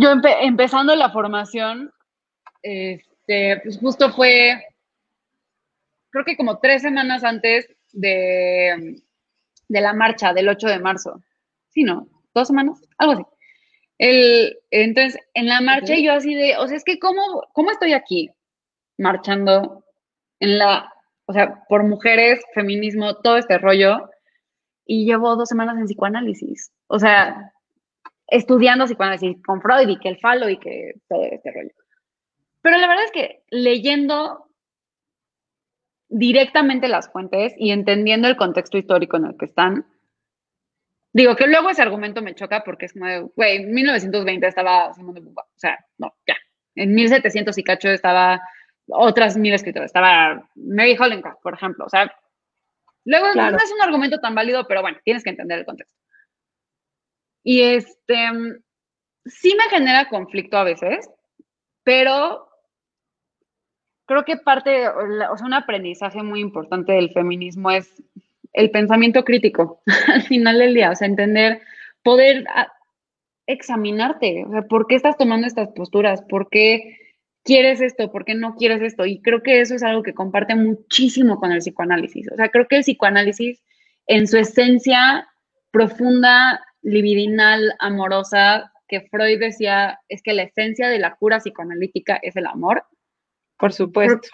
[0.00, 1.92] yo empezando la formación,
[2.62, 4.64] este, pues justo fue,
[6.08, 9.02] creo que como tres semanas antes de,
[9.68, 11.22] de la marcha del 8 de marzo.
[11.70, 12.08] Sí, ¿no?
[12.34, 12.80] ¿Dos semanas?
[12.98, 13.22] Algo así.
[13.98, 17.92] El, entonces, en la marcha yo así de, o sea, es que ¿cómo, ¿cómo estoy
[17.92, 18.30] aquí
[18.96, 19.84] marchando
[20.40, 20.92] en la,
[21.26, 24.08] o sea, por mujeres, feminismo, todo este rollo,
[24.86, 27.52] y llevo dos semanas en psicoanálisis, o sea,
[28.28, 31.70] estudiando psicoanálisis con Freud y que el falo y que todo este rollo.
[32.62, 34.47] Pero la verdad es que leyendo
[36.08, 39.86] directamente las fuentes y entendiendo el contexto histórico en el que están,
[41.12, 45.14] digo que luego ese argumento me choca porque es como, güey, en 1920 estaba Simón
[45.14, 46.36] de Beauvoir, o sea, no, ya,
[46.74, 48.40] en 1700 y cacho estaba
[48.86, 52.10] otras mil escritoras, estaba Mary Hollencraft, por ejemplo, o sea,
[53.04, 55.96] luego no es un argumento tan válido, pero bueno, tienes que entender el contexto.
[57.42, 58.28] Y este,
[59.24, 61.08] sí me genera conflicto a veces,
[61.82, 62.47] pero
[64.08, 68.02] creo que parte, o sea, un aprendizaje muy importante del feminismo es
[68.54, 71.60] el pensamiento crítico al final del día, o sea, entender,
[72.02, 72.72] poder ah,
[73.46, 76.22] examinarte, o sea, ¿por qué estás tomando estas posturas?
[76.22, 76.96] ¿Por qué
[77.44, 78.10] quieres esto?
[78.10, 79.06] ¿Por qué no quieres esto?
[79.06, 82.32] Y creo que eso es algo que comparte muchísimo con el psicoanálisis.
[82.32, 83.62] O sea, creo que el psicoanálisis
[84.06, 85.28] en su esencia
[85.70, 92.36] profunda, libidinal, amorosa, que Freud decía es que la esencia de la cura psicoanalítica es
[92.36, 92.84] el amor.
[93.58, 94.28] Por supuesto.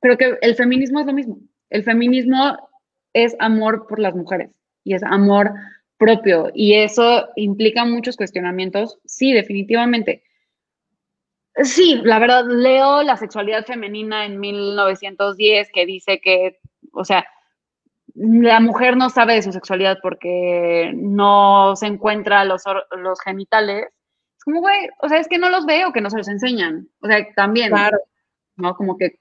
[0.00, 1.38] Creo, que el feminismo es lo mismo.
[1.70, 2.68] El feminismo
[3.12, 4.50] es amor por las mujeres
[4.84, 5.52] y es amor
[5.98, 6.50] propio.
[6.54, 8.98] Y eso implica muchos cuestionamientos.
[9.04, 10.22] Sí, definitivamente.
[11.62, 16.58] Sí, la verdad, leo la sexualidad femenina en 1910 que dice que,
[16.92, 17.26] o sea,
[18.14, 22.62] la mujer no sabe de su sexualidad porque no se encuentra los,
[22.98, 23.86] los genitales.
[24.36, 26.88] Es como, güey, o sea, es que no los veo, que no se los enseñan.
[27.00, 27.70] O sea, también.
[27.70, 27.98] Claro.
[28.56, 28.74] ¿No?
[28.74, 29.18] Como que,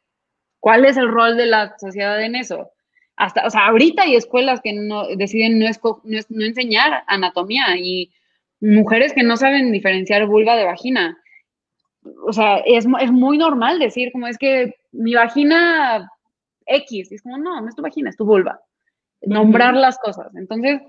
[0.59, 2.71] ¿cuál es el rol de la sociedad en eso?
[3.17, 5.67] Hasta, o sea, ahorita hay escuelas que no, deciden no,
[6.03, 8.11] no, enseñar anatomía y
[8.59, 11.17] mujeres que no saben diferenciar vulva de vagina.
[12.27, 16.09] O sea, es, es muy normal decir, como es que mi vagina
[16.65, 18.59] X, es como, no, no es tu vagina, es tu vulva.
[19.21, 20.35] Nombrar las cosas.
[20.35, 20.81] Entonces,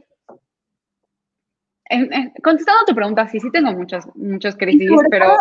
[2.42, 5.37] contestando a tu pregunta, sí, sí tengo muchas, muchas crisis, pero...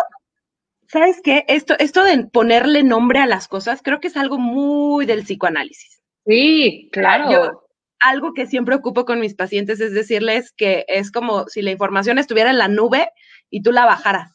[0.88, 1.44] ¿sabes qué?
[1.48, 6.02] Esto, esto de ponerle nombre a las cosas, creo que es algo muy del psicoanálisis.
[6.26, 7.62] Sí, claro.
[8.00, 12.18] algo que siempre ocupo con mis pacientes es decirles que es como si la información
[12.18, 13.08] estuviera en la nube
[13.48, 14.32] y tú la bajaras.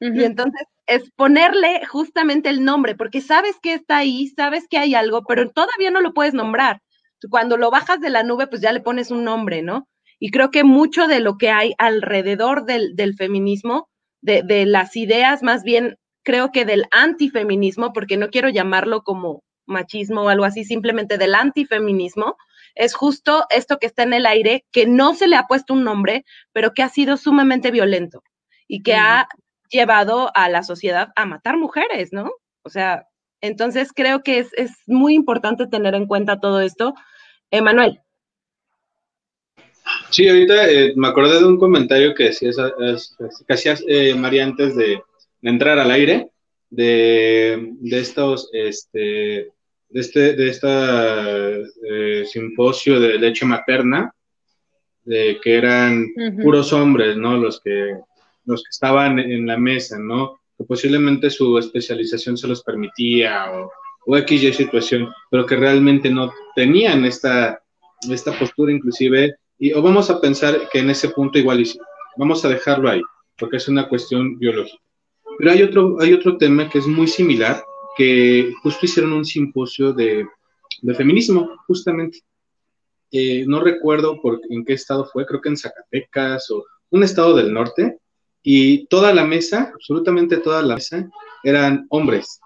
[0.00, 4.94] Y entonces es ponerle justamente el nombre, porque sabes que está ahí, sabes que hay
[4.94, 6.82] algo, pero todavía no lo puedes nombrar.
[7.30, 9.88] Cuando lo bajas de la nube, pues ya le pones un nombre, ¿no?
[10.20, 13.88] Y creo que mucho de lo que hay alrededor del, del feminismo
[14.20, 20.22] de, las ideas, más bien creo que del antifeminismo, porque no quiero llamarlo como machismo
[20.22, 22.36] o algo así, simplemente del antifeminismo,
[22.74, 25.84] es justo esto que está en el aire, que no se le ha puesto un
[25.84, 28.22] nombre, pero que ha sido sumamente violento
[28.66, 29.28] y que ha
[29.70, 32.30] llevado a la sociedad a matar mujeres, ¿no?
[32.62, 33.06] O sea,
[33.40, 36.94] entonces creo que es, es muy importante tener en cuenta todo esto.
[37.50, 38.00] Emanuel.
[40.10, 44.76] Sí, ahorita eh, me acordé de un comentario que decías, que hacías, eh, María, antes
[44.76, 45.02] de,
[45.42, 46.30] entrar al aire,
[46.70, 49.00] de, estos, este,
[49.88, 51.54] de este, de esta
[51.88, 54.12] eh, simposio de leche materna,
[55.04, 56.08] de que eran
[56.42, 57.36] puros hombres, ¿no?
[57.36, 57.94] Los que,
[58.44, 60.40] los que estaban en la mesa, ¿no?
[60.56, 63.70] Que posiblemente su especialización se los permitía o,
[64.06, 67.62] o X y situación, pero que realmente no tenían esta,
[68.10, 71.64] esta postura inclusive y, o vamos a pensar que en ese punto igual
[72.16, 73.02] vamos a dejarlo ahí,
[73.38, 74.82] porque es una cuestión biológica.
[75.38, 77.62] Pero hay otro, hay otro tema que es muy similar,
[77.96, 80.26] que justo hicieron un simposio de,
[80.82, 82.20] de feminismo, justamente.
[83.10, 87.34] Eh, no recuerdo por, en qué estado fue, creo que en Zacatecas o un estado
[87.36, 87.98] del norte,
[88.42, 91.08] y toda la mesa, absolutamente toda la mesa,
[91.42, 92.40] eran hombres,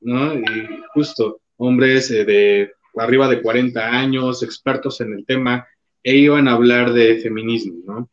[0.00, 0.34] ¿no?
[0.34, 5.66] Y justo hombres eh, de arriba de 40 años, expertos en el tema,
[6.06, 8.08] e iban a hablar de feminismo, ¿no?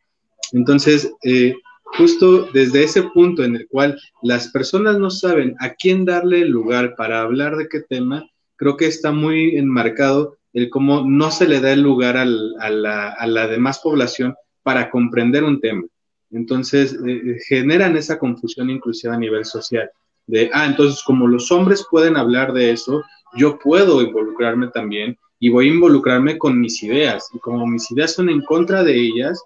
[0.52, 1.54] Entonces, eh,
[1.84, 6.96] justo desde ese punto en el cual las personas no saben a quién darle lugar
[6.96, 11.60] para hablar de qué tema, creo que está muy enmarcado el cómo no se le
[11.60, 15.84] da el lugar a, la, demás población para comprender un tema.
[16.32, 19.88] Entonces, eh, eh, generan esa confusión inclusive a nivel social.
[20.26, 23.04] De, ah, entonces como los hombres pueden hablar de eso,
[23.36, 27.28] yo puedo involucrarme también y voy a involucrarme con mis ideas.
[27.34, 29.42] Y como mis ideas son en contra de ellas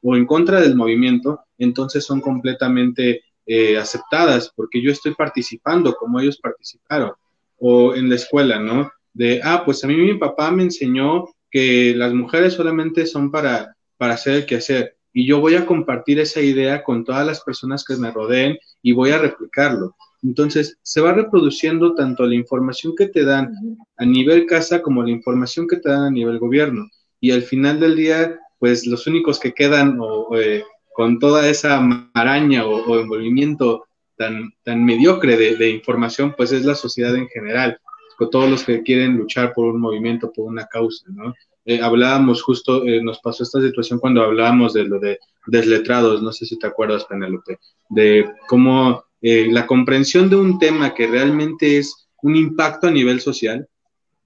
[0.00, 6.20] o en contra del movimiento, entonces son completamente eh, aceptadas porque yo estoy participando como
[6.20, 7.10] ellos participaron.
[7.58, 8.92] O en la escuela, ¿no?
[9.12, 13.74] De, ah, pues a mí mi papá me enseñó que las mujeres solamente son para,
[13.96, 17.84] para hacer el quehacer y yo voy a compartir esa idea con todas las personas
[17.84, 19.96] que me rodeen y voy a replicarlo.
[20.22, 23.52] Entonces, se va reproduciendo tanto la información que te dan
[23.96, 26.88] a nivel casa como la información que te dan a nivel gobierno.
[27.20, 29.98] Y al final del día, pues los únicos que quedan
[30.36, 36.74] eh, con toda esa maraña o, envolvimiento tan, tan mediocre de, información, pues es la
[36.74, 37.78] sociedad en general,
[38.18, 41.34] con todos los que quieren luchar por un movimiento, por una causa, ¿no?
[41.64, 46.32] Eh, hablábamos justo, eh, nos pasó esta situación cuando hablábamos de lo de desletrados, no
[46.32, 51.78] sé si te acuerdas, Penélope, de cómo eh, la comprensión de un tema que realmente
[51.78, 53.66] es un impacto a nivel social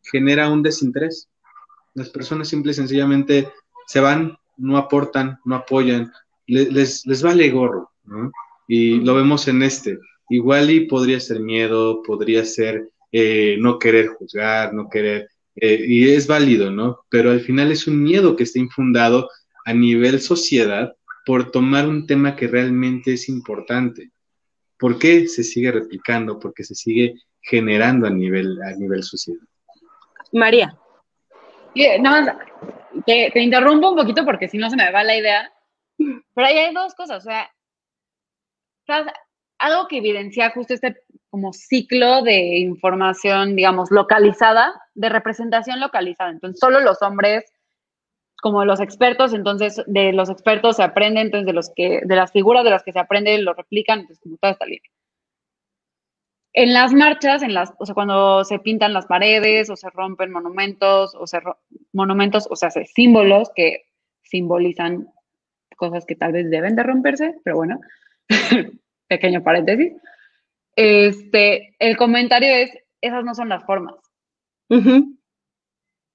[0.03, 1.29] genera un desinterés.
[1.95, 3.49] Las personas simple y sencillamente
[3.87, 6.13] se van, no aportan, no apoyan,
[6.47, 7.91] les, les vale gorro.
[8.69, 9.99] Y lo vemos en este.
[10.29, 12.89] Igual y podría ser miedo, podría ser
[13.59, 17.01] no querer juzgar, no querer eh, y es válido, ¿no?
[17.09, 19.31] Pero al final es un miedo que está infundado
[19.65, 24.11] a nivel sociedad por tomar un tema que realmente es importante.
[24.79, 26.39] ¿Por qué se sigue replicando?
[26.39, 29.41] Porque se sigue generando a nivel, a nivel sociedad.
[30.33, 30.77] María.
[32.01, 32.13] No,
[33.05, 35.53] te, te, interrumpo un poquito porque si no se me va la idea.
[35.97, 37.25] Pero ahí hay dos cosas.
[37.25, 37.51] O sea,
[39.59, 40.97] algo que evidencia justo este
[41.31, 46.31] como ciclo de información, digamos, localizada, de representación localizada.
[46.31, 47.45] Entonces, solo los hombres,
[48.45, 52.31] como los expertos, entonces de los expertos se aprende, entonces de los que, de las
[52.31, 54.91] figuras de las que se aprende, lo replican, entonces como toda esta línea.
[56.53, 60.31] En las marchas, en las, o sea, cuando se pintan las paredes o se rompen
[60.31, 61.41] monumentos o se
[61.95, 63.87] monumentos, o sea, se símbolos que
[64.25, 65.09] simbolizan
[65.79, 67.81] cosas que tal vez deben de romperse, pero bueno,
[69.09, 69.95] pequeño paréntesis.
[70.77, 73.95] Este, el comentario es, esas no son las formas.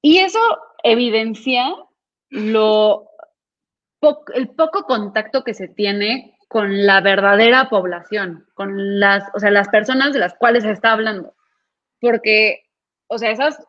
[0.03, 0.39] Y eso
[0.83, 1.73] evidencia
[2.29, 3.05] lo
[4.33, 9.67] el poco contacto que se tiene con la verdadera población, con las, o sea, las
[9.69, 11.35] personas de las cuales se está hablando.
[11.99, 12.63] Porque,
[13.07, 13.61] o sea, esas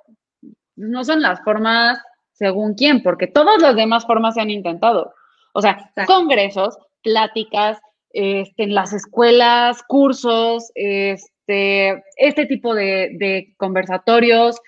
[0.77, 1.99] no son las formas
[2.33, 5.15] según quién, porque todas las demás formas se han intentado.
[5.53, 7.79] O sea, congresos, pláticas,
[8.13, 14.59] este, en las escuelas, cursos, este, este tipo de, conversatorios,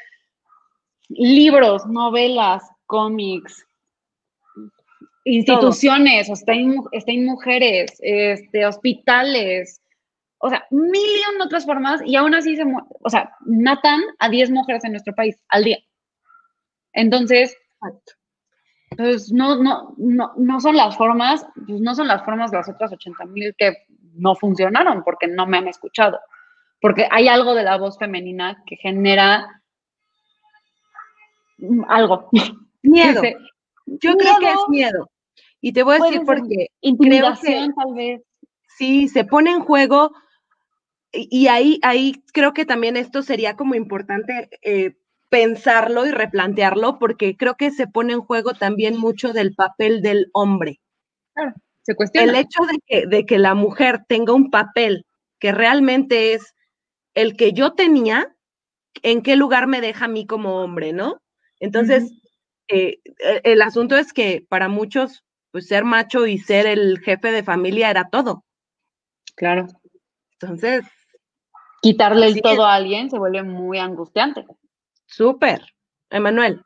[1.09, 3.67] libros, novelas, cómics,
[5.25, 9.81] instituciones, está en, mujeres, este, hospitales,
[10.39, 14.51] o sea, mil y otras formas, y aún así se, o sea, matan a 10
[14.51, 15.79] mujeres en nuestro país al día.
[16.93, 17.57] Entonces,
[18.97, 22.69] pues no, no, no, no son las formas, pues no son las formas de las
[22.69, 26.19] otras 80 mil que no funcionaron porque no me han escuchado.
[26.81, 29.63] Porque hay algo de la voz femenina que genera
[31.89, 32.29] algo.
[32.83, 33.23] Miedo.
[33.87, 35.11] Yo creo que es miedo.
[35.63, 36.67] Y te voy a decir por qué.
[36.83, 38.21] Intimidación, tal vez.
[38.77, 40.13] Sí, se pone en juego.
[41.13, 44.97] Y ahí, ahí creo que también esto sería como importante eh,
[45.31, 50.27] pensarlo y replantearlo porque creo que se pone en juego también mucho del papel del
[50.35, 50.81] hombre.
[51.35, 52.31] Claro, se cuestiona.
[52.31, 55.07] El hecho de que, de que la mujer tenga un papel
[55.39, 56.55] que realmente es
[57.15, 58.35] el que yo tenía,
[59.03, 61.21] ¿en qué lugar me deja a mí como hombre, no?
[61.61, 62.13] Entonces,
[62.69, 63.01] eh,
[63.45, 67.91] el asunto es que para muchos, pues ser macho y ser el jefe de familia
[67.91, 68.45] era todo.
[69.37, 69.69] Claro.
[70.41, 70.85] Entonces.
[71.83, 74.45] Quitarle el todo a alguien se vuelve muy angustiante.
[75.05, 75.61] Súper,
[76.11, 76.63] Emanuel.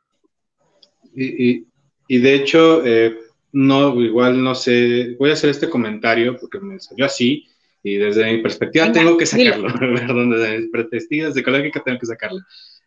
[1.15, 1.65] Y,
[2.07, 3.17] de hecho, eh,
[3.51, 7.47] no, igual no sé, voy a hacer este comentario porque me salió así
[7.81, 12.39] y desde mi perspectiva tengo que sacarlo, perdón, desde mi perspectiva psicológica tengo que sacarlo.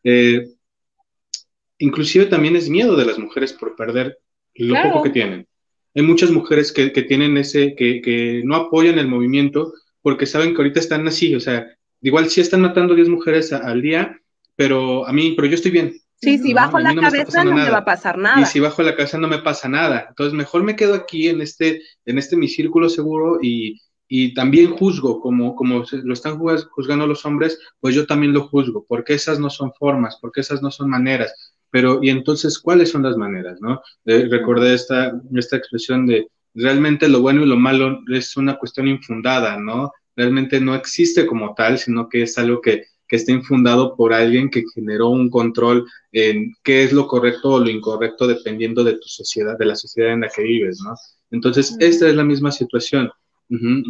[0.04, 0.48] Eh,
[1.78, 4.18] inclusive también es miedo de las mujeres por perder
[4.54, 5.48] lo poco que tienen.
[5.94, 9.72] Hay muchas mujeres que, tienen ese, que, que, no apoyan el movimiento
[10.02, 11.66] porque saben que ahorita están así, o sea,
[12.00, 14.20] igual si están matando 10 mujeres al día,
[14.56, 15.94] pero a mí, pero yo estoy bien.
[16.20, 18.40] Sí, si bajo la cabeza no me va a pasar nada.
[18.40, 20.06] Y si bajo la cabeza no me pasa nada.
[20.10, 24.72] Entonces, mejor me quedo aquí en este, en este mi círculo seguro y, y también
[24.72, 29.38] juzgo, como, como lo están juzgando los hombres, pues yo también lo juzgo, porque esas
[29.38, 31.49] no son formas, porque esas no son maneras.
[31.70, 33.80] Pero, y entonces, ¿cuáles son las maneras, no?
[34.04, 39.56] recordé esta, esta expresión de, realmente lo bueno y lo malo es una cuestión infundada,
[39.58, 39.92] ¿no?
[40.16, 44.50] Realmente no existe como tal, sino que es algo que, que está infundado por alguien
[44.50, 49.08] que generó un control en qué es lo correcto o lo incorrecto dependiendo de tu
[49.08, 50.94] sociedad, de la sociedad en la que vives, ¿no?
[51.30, 53.10] Entonces, esta es la misma situación.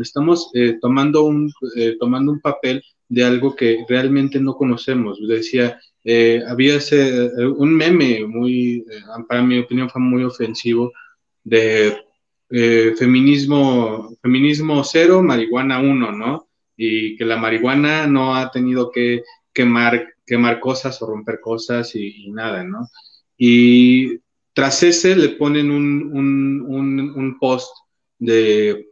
[0.01, 5.19] Estamos eh, tomando, un, eh, tomando un papel de algo que realmente no conocemos.
[5.29, 8.85] Decía, eh, había ese, un meme muy,
[9.29, 10.93] para mi opinión fue muy ofensivo,
[11.45, 11.97] de
[12.49, 16.49] feminismo, feminismo cero, marihuana uno, ¿no?
[16.77, 22.31] Y que la marihuana no ha tenido que quemar, quemar cosas o romper cosas y,
[22.31, 22.89] nada, ¿no?
[23.37, 24.19] Y
[24.55, 27.73] tras ese le ponen un, un, un, un post
[28.19, 28.91] de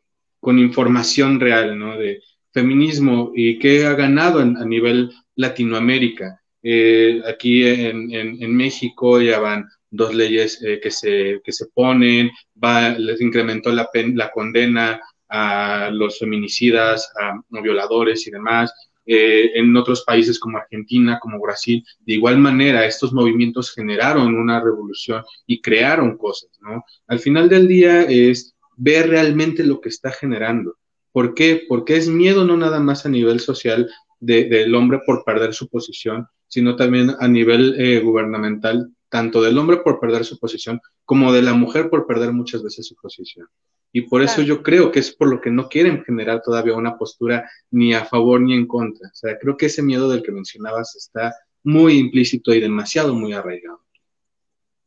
[0.48, 1.98] con información real, ¿no?
[1.98, 2.22] De
[2.54, 6.40] feminismo y qué ha ganado a nivel Latinoamérica.
[6.62, 12.30] Eh, aquí en, México ya van dos leyes eh, que, se, que se ponen,
[12.64, 18.72] va, les incrementó la, la condena a los feminicidas, a, violadores y demás.
[19.04, 24.62] Eh, en otros países como Argentina, como Brasil, de igual manera, estos movimientos generaron una
[24.62, 26.82] revolución y crearon cosas, ¿no?
[27.06, 30.76] Al final del día es ver realmente lo que está generando.
[31.12, 31.64] ¿Por qué?
[31.68, 36.26] Porque es miedo no nada más a nivel social del hombre por perder su posición,
[36.46, 41.42] sino también a nivel eh, gubernamental, tanto del hombre por perder su posición como de
[41.42, 43.46] la mujer por perder muchas veces su posición.
[43.90, 46.98] Y por eso yo creo que es por lo que no quieren generar todavía una
[46.98, 49.08] postura ni a favor ni en contra.
[49.08, 53.32] O sea, creo que ese miedo del que mencionabas está muy implícito y demasiado muy
[53.32, 53.80] arraigado.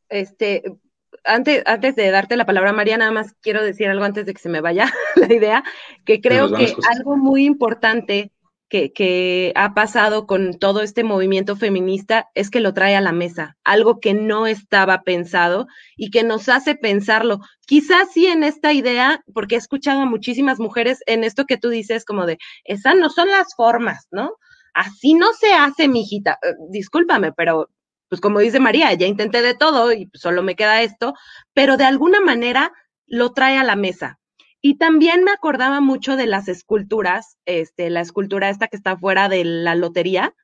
[0.08, 0.62] Este,
[1.24, 4.41] antes, antes de darte la palabra, María, nada más quiero decir algo antes de que
[4.41, 5.64] se me vaya la idea,
[6.05, 8.32] que creo que algo muy importante
[8.70, 13.12] que, que, ha pasado con todo este movimiento feminista es que lo trae a la
[13.12, 17.41] mesa, algo que no estaba pensado y que nos hace pensarlo.
[17.68, 21.68] Quizás sí en esta idea, porque he escuchado a muchísimas mujeres en esto que tú
[21.68, 24.32] dices, como de, esas no son las formas, ¿no?
[24.74, 26.39] Así no se hace, mijita.
[26.41, 27.70] Eh, discúlpame, pero
[28.12, 31.14] pues como dice María, ya intenté de todo y solo me queda esto,
[31.53, 32.74] pero de alguna manera
[33.07, 34.20] lo trae a la mesa.
[34.59, 39.30] Y también me acordaba mucho de las esculturas, este, la escultura esta que está fuera
[39.30, 40.36] de la lotería,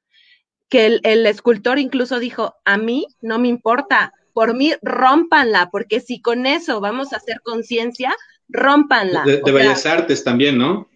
[0.70, 6.22] que el, escultor incluso dijo, a mí no me importa, por mí rompanla, porque si
[6.22, 8.16] con eso vamos a hacer conciencia,
[8.48, 9.26] rompanla.
[9.26, 10.88] De, Bellas Artes también, ¿no?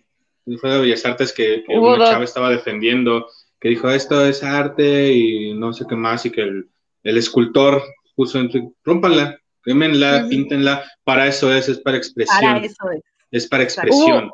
[0.62, 3.28] Fue de Bellas Artes que, que una chava estaba defendiendo
[3.62, 6.68] que dijo esto es arte y no sé qué más, y que el,
[7.04, 7.84] escultor
[8.16, 12.42] puso en tu, rómpanla, quémenla, píntenla, para eso es, es para expresión.
[12.42, 13.04] Para eso es.
[13.30, 14.32] Es para expresión.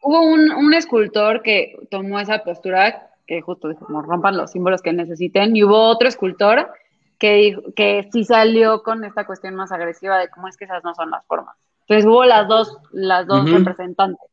[0.00, 4.92] Hubo, un, escultor que tomó esa postura, que justo dijo, como rompan los símbolos que
[4.92, 6.70] necesiten, y hubo otro escultor
[7.18, 10.84] que, dijo, que sí salió con esta cuestión más agresiva de cómo es que esas
[10.84, 11.56] no son las formas.
[11.80, 14.30] Entonces hubo las dos, las dos representantes.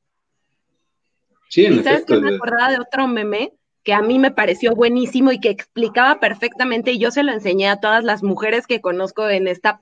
[1.50, 3.52] Sí, en ¿Y sabes que me acordaba de otro meme?
[3.86, 7.70] Que a mí me pareció buenísimo y que explicaba perfectamente, y yo se lo enseñé
[7.70, 9.80] a todas las mujeres que conozco en esta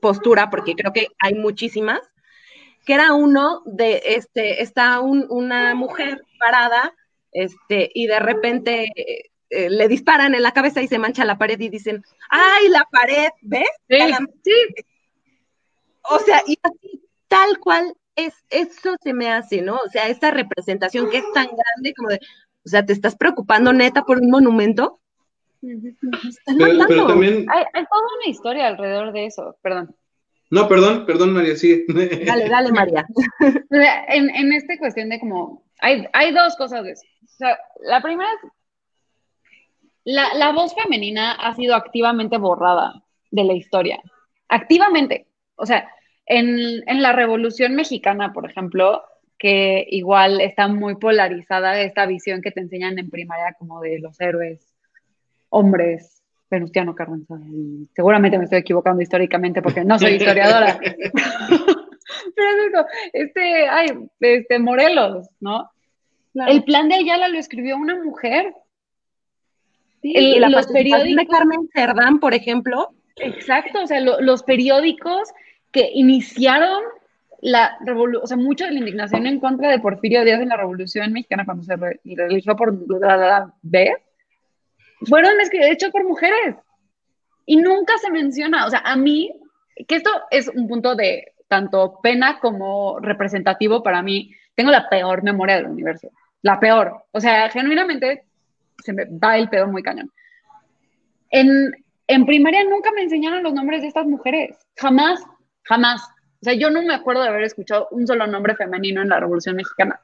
[0.00, 2.00] postura, porque creo que hay muchísimas,
[2.86, 6.94] que era uno de, este, está una mujer parada,
[7.32, 8.92] este, y de repente
[9.50, 12.86] eh, le disparan en la cabeza y se mancha la pared y dicen, ¡ay, la
[12.90, 13.30] pared!
[13.42, 13.68] ¿Ves?
[13.88, 14.52] Sí,
[16.08, 19.74] O sea, y así, tal cual es, eso se me hace, ¿no?
[19.74, 22.20] O sea, esta representación que es tan grande como de,
[22.70, 25.00] sea, ¿te estás preocupando neta por un monumento?
[25.60, 27.46] Pero, también...
[27.50, 29.94] Hay, toda una historia alrededor de eso, perdón.
[30.50, 31.84] No, perdón, perdón, María, sí.
[31.88, 33.06] Dale, dale, María.
[34.08, 37.06] en, en esta cuestión de como, hay, hay dos cosas de eso.
[37.24, 38.50] O sea, la primera es,
[40.04, 44.00] la, la voz femenina ha sido activamente borrada de la historia.
[44.48, 45.26] Activamente.
[45.56, 45.88] O sea,
[46.26, 49.02] en, en la Revolución Mexicana, por ejemplo,
[49.40, 54.20] que igual está muy polarizada esta visión que te enseñan en primaria como de los
[54.20, 54.60] héroes
[55.48, 57.36] hombres, Venustiano Carranza.
[57.50, 60.78] Y seguramente me estoy equivocando históricamente porque no soy historiadora.
[62.36, 63.86] Pero es este, ay,
[64.20, 65.70] este Morelos, ¿no?
[66.34, 68.52] El plan de Ayala lo escribió una mujer.
[70.02, 72.90] Sí, y la los periódicos de Carmen Cerdán, por ejemplo.
[73.16, 75.30] Exacto, o sea, los periódicos
[75.72, 76.82] que iniciaron
[77.42, 77.78] la
[78.22, 81.44] o sea, mucho de la indignación en contra de Porfirio Díaz en la Revolución Mexicana
[81.44, 83.96] cuando se realizó por la vez,
[85.06, 86.56] fueron hechos por mujeres.
[87.46, 89.32] Y nunca se menciona, o sea, a mí,
[89.88, 95.22] que esto es un punto de tanto pena como representativo para mí, tengo la peor
[95.22, 96.10] memoria del universo,
[96.42, 97.04] la peor.
[97.10, 98.24] O sea, genuinamente
[98.78, 100.12] se me va el pedo muy cañón.
[101.30, 101.72] En,
[102.06, 105.20] en primaria nunca me enseñaron los nombres de estas mujeres, jamás,
[105.62, 106.06] jamás.
[106.42, 109.20] O sea, yo no me acuerdo de haber escuchado un solo nombre femenino en la
[109.20, 110.00] Revolución Mexicana.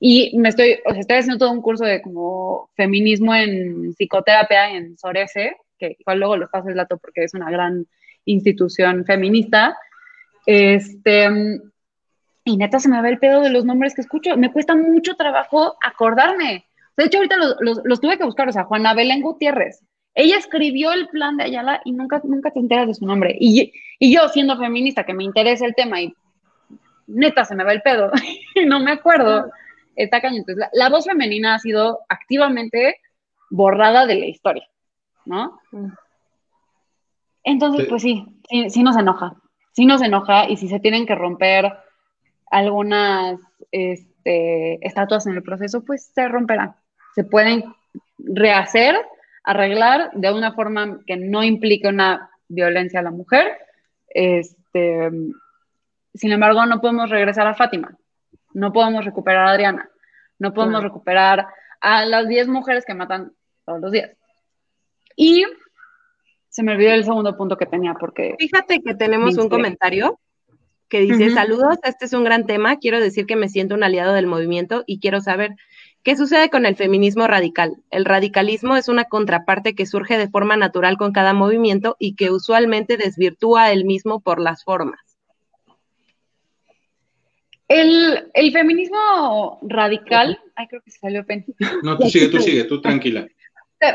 [0.00, 4.70] Y me estoy, o sea, estoy haciendo todo un curso de como feminismo en psicoterapia
[4.70, 7.86] en Sorese, que igual luego les paso el dato porque es una gran
[8.24, 9.76] institución feminista.
[10.46, 11.28] Este,
[12.44, 14.36] y neta se me ve el pedo de los nombres que escucho.
[14.36, 16.66] Me cuesta mucho trabajo acordarme.
[16.96, 18.48] De hecho, ahorita los, los, tuve que buscar.
[18.48, 19.84] O sea, Juana Belén Gutiérrez.
[20.18, 23.36] Ella escribió el plan de Ayala y nunca, nunca te enteras de su nombre.
[23.38, 26.12] Y, y yo, siendo feminista, que me interesa el tema y
[27.06, 28.10] neta se me va el pedo
[28.56, 29.48] y no me acuerdo,
[29.94, 30.40] está cañón.
[30.40, 32.96] Entonces, la, voz femenina ha sido activamente
[33.48, 34.68] borrada de la historia,
[35.24, 35.60] ¿no?
[35.70, 35.92] Mm.
[37.44, 39.36] Entonces, pues sí, sí, sí nos enoja.
[39.70, 41.72] Sí nos enoja y si se tienen que romper
[42.50, 43.38] algunas
[43.70, 46.74] este, estatuas en el proceso, pues se romperán.
[47.14, 47.64] Se pueden
[48.18, 48.96] rehacer,
[49.48, 53.56] arreglar de una forma que no implique una violencia a la mujer.
[54.06, 55.10] Este,
[56.12, 57.96] sin embargo, no podemos regresar a Fátima,
[58.52, 59.88] no podemos recuperar a Adriana,
[60.38, 61.46] no podemos recuperar
[61.80, 63.32] a las 10 mujeres que matan
[63.64, 64.10] todos los días.
[65.16, 65.46] Y
[66.50, 68.34] se me olvidó el segundo punto que tenía porque...
[68.38, 70.20] Fíjate que tenemos un comentario
[70.90, 74.12] que dice, saludos, este es un gran tema, quiero decir que me siento un aliado
[74.12, 75.56] del movimiento y quiero saber
[76.08, 77.76] qué sucede con el feminismo radical.
[77.90, 82.30] El radicalismo es una contraparte que surge de forma natural con cada movimiento y que
[82.30, 85.18] usualmente desvirtúa el mismo por las formas.
[87.68, 91.44] El, feminismo radical, ay, creo que se salió pen.
[91.82, 93.28] No, tú sigue, tú sigue, tú tranquila.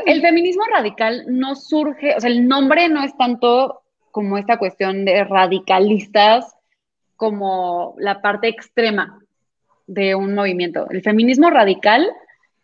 [0.05, 5.03] El feminismo radical no surge, o sea, el nombre no es tanto como esta cuestión
[5.03, 6.55] de radicalistas
[7.15, 9.19] como la parte extrema
[9.87, 10.87] de un movimiento.
[10.89, 12.09] El feminismo radical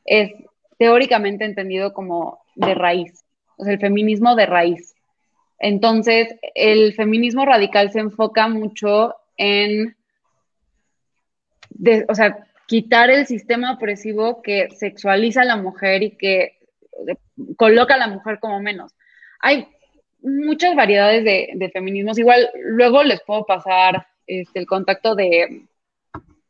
[0.05, 0.32] es
[0.78, 3.24] teóricamente entendido como de raíz,
[3.57, 4.95] o sea, el feminismo de raíz.
[5.59, 9.95] Entonces, el feminismo radical se enfoca mucho en,
[12.07, 16.59] o sea, quitar el sistema opresivo que sexualiza a la mujer y que
[17.57, 18.93] coloca a la mujer como menos.
[19.41, 19.67] Hay
[20.22, 22.17] muchas variedades de, de feminismos.
[22.17, 25.63] Igual, luego les puedo pasar este, el contacto de,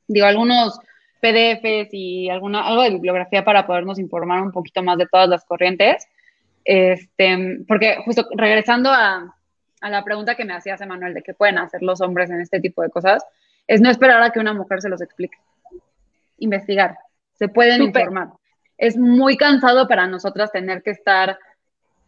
[0.10, 0.80] digo, algunos
[1.22, 5.46] PDFs y alguna, algo de bibliografía para podernos informar un poquito más de todas las
[5.46, 6.08] corrientes.
[6.66, 9.36] Este, porque justo regresando a,
[9.82, 12.60] a la pregunta que me hacías, Emanuel, de qué pueden hacer los hombres en este
[12.60, 13.24] tipo de cosas,
[13.68, 15.38] es no esperar a que una mujer se los explique.
[16.40, 16.98] Investigar.
[17.36, 18.30] Se pueden informar.
[18.78, 21.38] Es muy cansado para nosotras tener que estar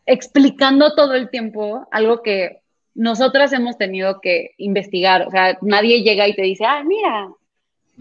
[0.05, 2.61] explicando todo el tiempo algo que
[2.93, 7.29] nosotras hemos tenido que investigar, o sea, nadie llega y te dice, ah, mira,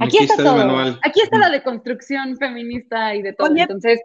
[0.00, 3.54] aquí, está, todo, aquí está la deconstrucción feminista y de todo.
[3.54, 4.00] Entonces,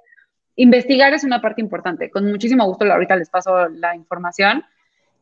[0.55, 2.09] investigar es una parte importante.
[2.09, 4.63] Con muchísimo gusto ahorita les paso la información,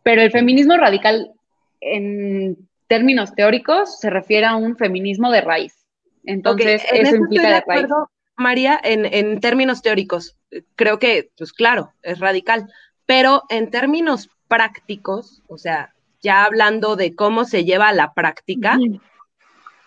[0.03, 1.31] pero el feminismo radical
[1.79, 2.57] en
[2.87, 5.85] términos teóricos se refiere a un feminismo de raíz.
[6.25, 7.87] Entonces, eso, implica de, raíz.
[8.35, 10.37] María, en, en términos teóricos,
[10.75, 12.67] creo que, pues claro, es radical,
[13.05, 18.77] pero en términos prácticos, o sea, ya hablando de cómo se lleva a la práctica,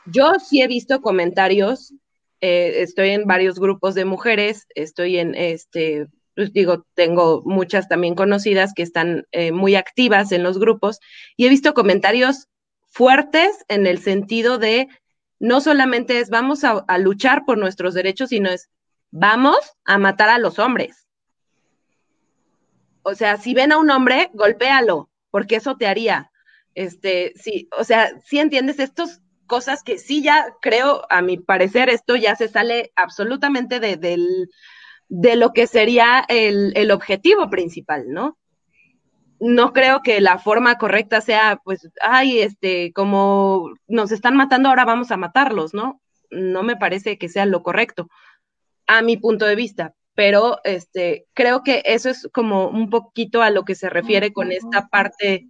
[0.06, 1.92] yo sí he visto comentarios,
[2.40, 8.14] eh, estoy en varios grupos de mujeres, estoy en este, pues digo, tengo muchas también
[8.14, 11.00] conocidas que están eh, muy activas en los grupos
[11.36, 12.48] y he visto comentarios
[12.86, 14.88] fuertes en el sentido de
[15.38, 18.70] no solamente es vamos a luchar por nuestros derechos, sino es
[19.10, 21.06] vamos a matar a los hombres.
[23.02, 26.32] O sea, si ven a un hombre, golpéalo, porque eso te haría.
[26.74, 31.88] Este, sí, o sea, si entiendes estas cosas que sí ya creo, a mi parecer,
[31.88, 33.96] esto ya se sale absolutamente de,
[35.08, 38.38] de lo que sería el, el objetivo principal, ¿no?
[39.38, 44.86] no creo que la forma correcta sea, pues, ay, este, como nos están matando, ahora
[44.86, 46.00] vamos a matarlos, ¿no?
[46.30, 48.08] No me parece que sea lo correcto,
[48.86, 53.50] a mi punto de vista pero este, creo que eso es como un poquito a
[53.50, 55.46] lo que se refiere con esta parte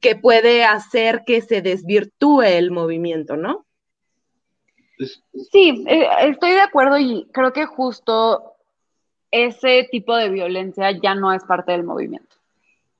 [0.00, 3.64] que puede hacer que se desvirtúe el movimiento, ¿no?
[4.98, 8.54] Sí, eh, estoy de acuerdo y creo que justo
[9.30, 12.36] ese tipo de violencia ya no es parte del movimiento.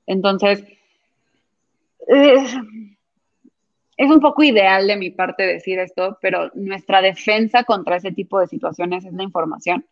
[0.05, 0.63] Entonces,
[2.07, 2.55] es,
[3.97, 8.39] es un poco ideal de mi parte decir esto, pero nuestra defensa contra ese tipo
[8.39, 9.85] de situaciones es la información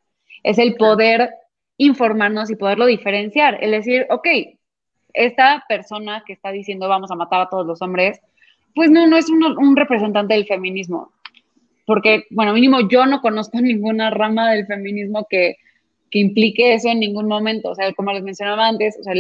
[0.46, 1.32] es el poder
[1.78, 3.58] informarnos y poderlo diferenciar.
[3.62, 4.28] El decir, ok,
[5.16, 8.20] esta persona que está diciendo vamos a matar a todos los hombres,
[8.74, 11.12] pues no, no es un, representante del feminismo.
[11.86, 15.58] Porque, bueno, mínimo yo no conozco ninguna rama del feminismo que,
[16.12, 17.72] implique eso en ningún momento.
[17.72, 19.14] O sea, como les mencionaba antes, o sea,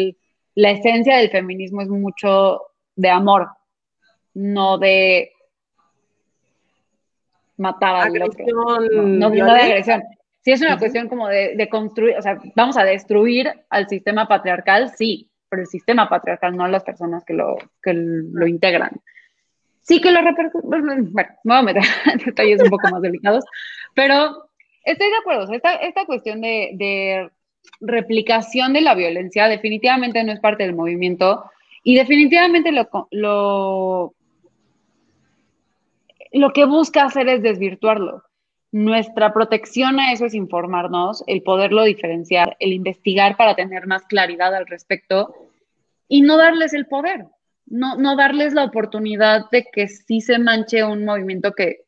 [0.53, 2.61] la esencia del feminismo es mucho
[2.95, 3.49] de amor.
[4.33, 5.33] no de
[7.57, 9.01] matar al agresión, otro.
[9.01, 10.03] No, de agresión.
[10.41, 14.91] Si es una cuestión como de, construir, o sea, vamos a destruir al sistema patriarcal,
[14.95, 15.29] sí,
[15.59, 19.01] el sistema patriarcal, no las personas que lo, que lo integran.
[19.81, 23.45] Sí que lo repercute, bueno, me voy a meter en detalles un poco más delicados,
[23.93, 24.49] pero
[24.83, 27.29] estoy de acuerdo, esta, esta cuestión de, de
[27.81, 31.45] replicación de la violencia definitivamente no es parte del movimiento
[31.83, 34.13] y definitivamente lo, lo,
[36.31, 38.23] lo que busca hacer es desvirtuarlo.
[38.71, 44.53] Nuestra protección a eso es informarnos, el poderlo diferenciar, el investigar para tener más claridad
[44.53, 45.33] al respecto
[46.07, 47.25] y no darles el poder,
[47.65, 51.85] no, no darles la oportunidad de que sí se manche un movimiento que,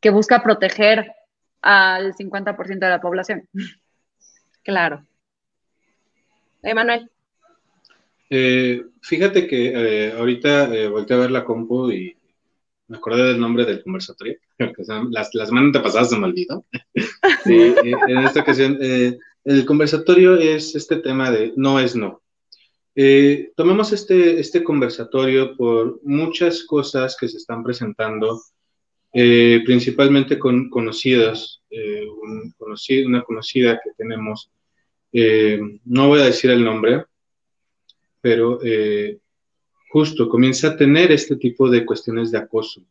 [0.00, 1.12] que busca proteger
[1.62, 3.48] al 50% de la población.
[4.64, 5.02] Claro.
[6.62, 7.10] Emanuel.
[8.28, 12.14] Eh, fíjate que eh, ahorita eh, volteé a ver la compu y
[12.88, 14.36] me acordé del nombre del conversatorio,
[15.10, 16.66] las, las semanas pasadas se me olvidó.
[17.46, 22.20] en esta ocasión, el conversatorio es este tema de no es no.
[23.54, 28.40] Tomamos este, este conversatorio por muchas cosas que se están presentando,
[29.12, 31.62] principalmente con conocidas,
[32.56, 34.50] conocido, una conocida que tenemos,
[35.84, 37.04] no voy a decir el nombre,
[38.20, 39.18] pero eh,
[39.90, 42.82] justo comienza a tener este tipo de cuestiones de acoso.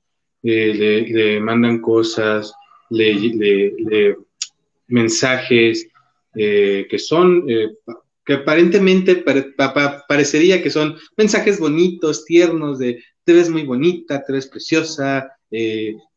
[0.44, 2.54] Eh, le, mandan cosas,
[2.90, 4.16] le,
[4.88, 5.88] mensajes
[6.36, 7.46] eh, que son,
[8.28, 9.24] que aparentemente
[10.08, 15.32] parecería que son mensajes bonitos, tiernos, de te ves muy bonita, te ves preciosa,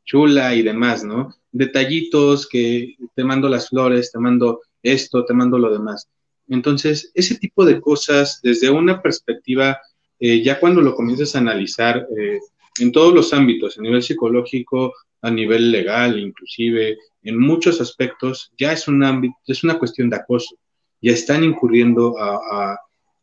[0.05, 1.33] chula y demás, ¿no?
[1.53, 6.09] Detallitos que te mando las flores, te mando esto, te mando lo demás.
[6.49, 9.79] Entonces, ese tipo de cosas, desde una perspectiva,
[10.19, 12.41] eh, ya cuando lo comienzas a analizar eh,
[12.81, 14.93] en todos los ámbitos, a nivel psicológico,
[15.23, 20.17] a nivel legal, inclusive, en muchos aspectos, ya es un ámbito, es una cuestión de
[20.17, 20.57] acoso.
[21.01, 22.15] Ya están incurriendo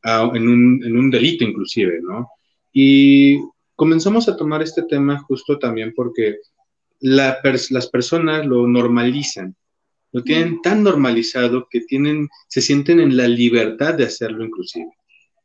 [0.04, 2.30] en, un, delito, inclusive, ¿no?
[2.74, 3.40] Y
[3.76, 6.38] comenzamos a tomar este tema justo también porque
[7.00, 9.56] las personas lo normalizan
[10.12, 14.92] lo tienen tan normalizado que tienen, se sienten en la libertad de hacerlo inclusive,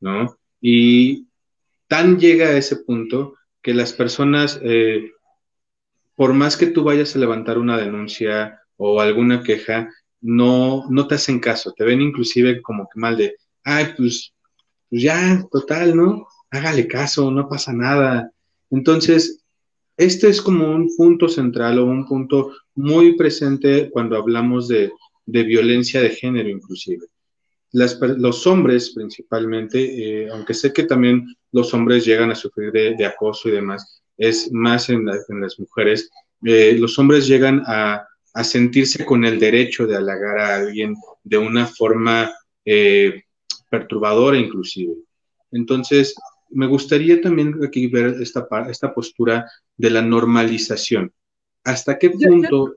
[0.00, 0.36] ¿no?
[0.60, 1.26] Y
[1.88, 5.10] tan llega a ese punto que las personas, eh,
[6.14, 9.90] por más que tú vayas a levantar una denuncia o alguna queja,
[10.22, 14.32] no, no te hacen caso, te ven inclusive como que mal de, ay, pues,
[14.88, 16.26] pues ya, total, ¿no?
[16.50, 18.30] Hágale caso, no pasa nada.
[18.70, 19.42] Entonces,
[19.96, 24.92] este es como un punto central o un punto muy presente cuando hablamos de,
[25.26, 27.06] violencia de género inclusive.
[27.72, 29.78] los hombres principalmente,
[30.24, 34.52] eh, aunque sé que también los hombres llegan a sufrir de, acoso y demás, es
[34.52, 36.10] más en, las mujeres,
[36.44, 38.06] eh, los hombres llegan a,
[38.44, 42.32] sentirse con el derecho de halagar a alguien de una forma
[42.64, 43.24] eh,
[43.68, 44.94] perturbadora inclusive.
[45.50, 46.14] Entonces,
[46.50, 51.12] me gustaría también aquí ver esta, esta postura de la normalización.
[51.64, 52.76] ¿Hasta qué punto...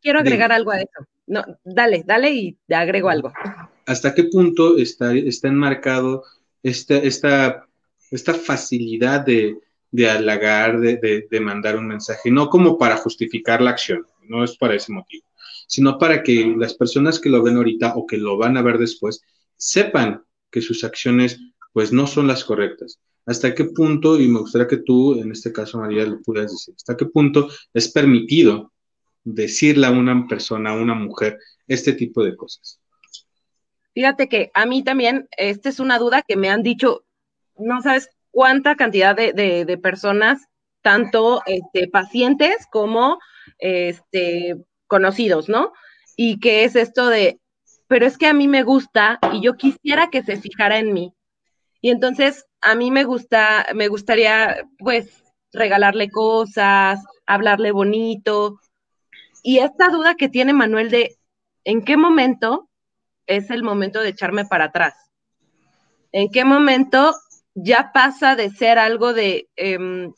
[0.00, 1.06] quiero agregar algo a eso.
[1.26, 3.32] No, dale, dale y te agrego algo.
[3.86, 6.24] ¿Hasta qué punto está, está enmarcado
[6.62, 7.66] esta, esta,
[8.10, 9.56] esta facilidad de,
[9.96, 12.30] de halagar, de, de, mandar un mensaje?
[12.30, 15.26] No como para justificar la acción, no es para ese motivo,
[15.66, 18.78] sino para que las personas que lo ven ahorita o que lo van a ver
[18.78, 19.22] después
[19.56, 21.40] sepan que sus acciones
[21.72, 25.52] pues no son las correctas hasta qué punto, y me gustaría que tú, en este
[25.52, 28.72] caso, María, lo pudieras decir, hasta qué punto es permitido
[29.24, 31.36] decirle a una persona, a una mujer,
[31.66, 32.80] este tipo de cosas.
[33.94, 37.04] Fíjate que a mí también, esta es una duda que me han dicho,
[37.58, 40.46] no sabes cuánta cantidad de, personas,
[40.82, 43.18] tanto este, pacientes como
[43.56, 44.56] este,
[44.86, 45.72] conocidos, ¿no?
[46.16, 47.40] Y que es esto de,
[47.88, 51.14] pero es que a mí me gusta y yo quisiera que se fijara en mí.
[51.80, 58.60] Y entonces a mí me gusta, me gustaría, pues, regalarle cosas, hablarle bonito.
[59.42, 61.16] Y esta duda que tiene Manuel de,
[61.64, 62.68] ¿en qué momento
[63.26, 64.94] es el momento de echarme para atrás?
[66.12, 67.14] ¿En qué momento
[67.56, 70.12] ya pasa de ser algo de, em,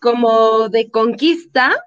[0.00, 1.84] como de conquista,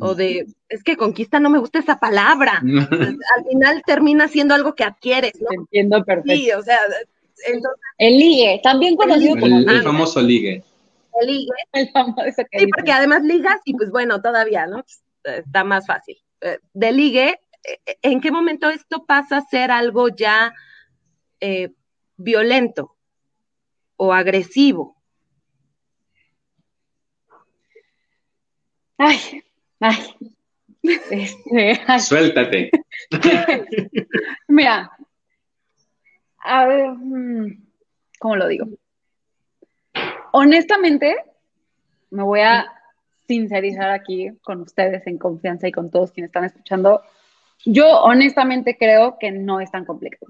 [0.00, 2.62] o de, es que conquista no me gusta esa palabra.
[3.36, 5.48] Al final termina siendo algo que adquieres, ¿no?
[5.52, 6.32] Entiendo perfecto.
[6.32, 6.78] Sí, o sea,
[7.98, 10.64] el ligue, también conocido como el, famoso ligue.
[11.20, 11.52] El ligue.
[11.72, 14.82] El famoso sí, porque además ligas y pues bueno, todavía, ¿no?
[15.24, 16.16] Está más fácil.
[16.40, 20.54] Eh, de ligue, eh, ¿en qué momento esto pasa a ser algo ya
[21.40, 21.70] eh,
[22.16, 22.96] violento
[24.04, 24.96] o agresivo?
[28.98, 29.44] Ay,
[29.78, 29.96] ay.
[30.82, 32.70] Este, Suéltate.
[34.48, 34.90] Mira,
[36.38, 37.62] a ver, mm,
[38.18, 38.66] ¿cómo lo digo?
[40.32, 41.14] Honestamente,
[42.10, 42.66] me voy a
[43.28, 47.02] sincerizar aquí con ustedes en confianza y con todos quienes están escuchando.
[47.64, 50.26] Yo honestamente creo que no es tan complicado.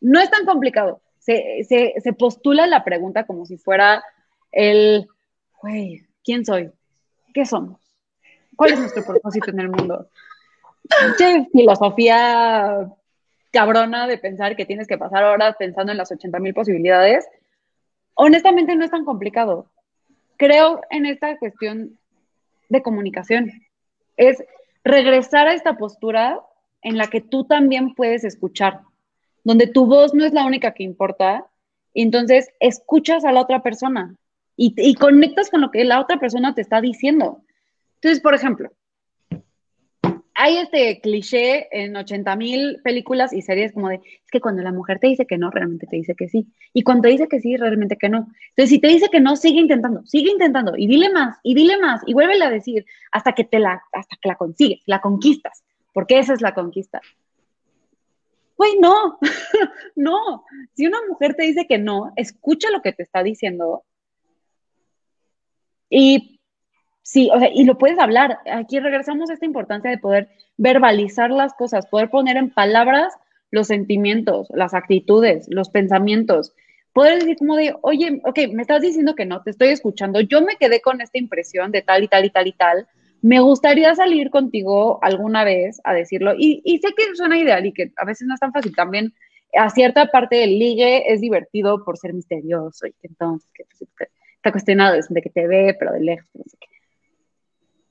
[0.00, 1.02] No es tan complicado.
[1.26, 4.04] Se, se postula la pregunta como si fuera
[4.52, 5.08] el,
[5.60, 6.70] güey, ¿quién soy?
[7.34, 7.80] ¿Qué somos?
[8.56, 10.08] ¿Cuál es nuestro propósito en el mundo?
[11.18, 12.90] Che, filosofía
[13.50, 17.26] cabrona de pensar que tienes que pasar horas pensando en las 80 mil posibilidades.
[18.14, 19.66] Honestamente no es tan complicado.
[20.36, 21.98] Creo en esta cuestión
[22.68, 23.50] de comunicación.
[24.16, 24.42] Es
[24.84, 26.40] regresar a esta postura
[26.82, 28.80] en la que tú también puedes escuchar,
[29.46, 31.46] donde tu voz no es la única que importa,
[31.94, 34.16] entonces escuchas a la otra persona
[34.56, 37.42] y, y conectas con lo que la otra persona te está diciendo.
[37.94, 38.72] Entonces, por ejemplo,
[40.34, 44.72] hay este cliché en 80 mil películas y series como de, es que cuando la
[44.72, 46.48] mujer te dice que no, realmente te dice que sí.
[46.72, 48.26] Y cuando te dice que sí, realmente que no.
[48.48, 51.78] Entonces, si te dice que no, sigue intentando, sigue intentando y dile más, y dile
[51.78, 55.62] más, y vuélvele a decir hasta que te la, hasta que la consigues, la conquistas,
[55.92, 57.00] porque esa es la conquista.
[58.56, 59.18] Güey, no,
[59.96, 60.44] no.
[60.74, 63.84] Si una mujer te dice que no, escucha lo que te está diciendo
[65.90, 66.36] y
[67.06, 68.40] Sí, o sea, y lo puedes hablar.
[68.50, 73.14] Aquí regresamos a esta importancia de poder verbalizar las cosas, poder poner en palabras
[73.52, 76.52] los sentimientos, las actitudes, los pensamientos.
[76.92, 80.18] Poder decir como de, oye, ok, me estás diciendo que no, te estoy escuchando.
[80.20, 82.88] Yo me quedé con esta impresión de tal y tal y tal y tal.
[83.22, 86.34] Me gustaría salir contigo alguna vez a decirlo.
[86.36, 88.74] Y, sé que suena ideal y que a veces no es tan fácil.
[88.74, 89.14] También
[89.56, 93.64] a cierta parte del ligue es divertido por ser misterioso y que entonces que,
[94.36, 96.68] está cuestionado de que te ve, pero de lejos, no sé qué.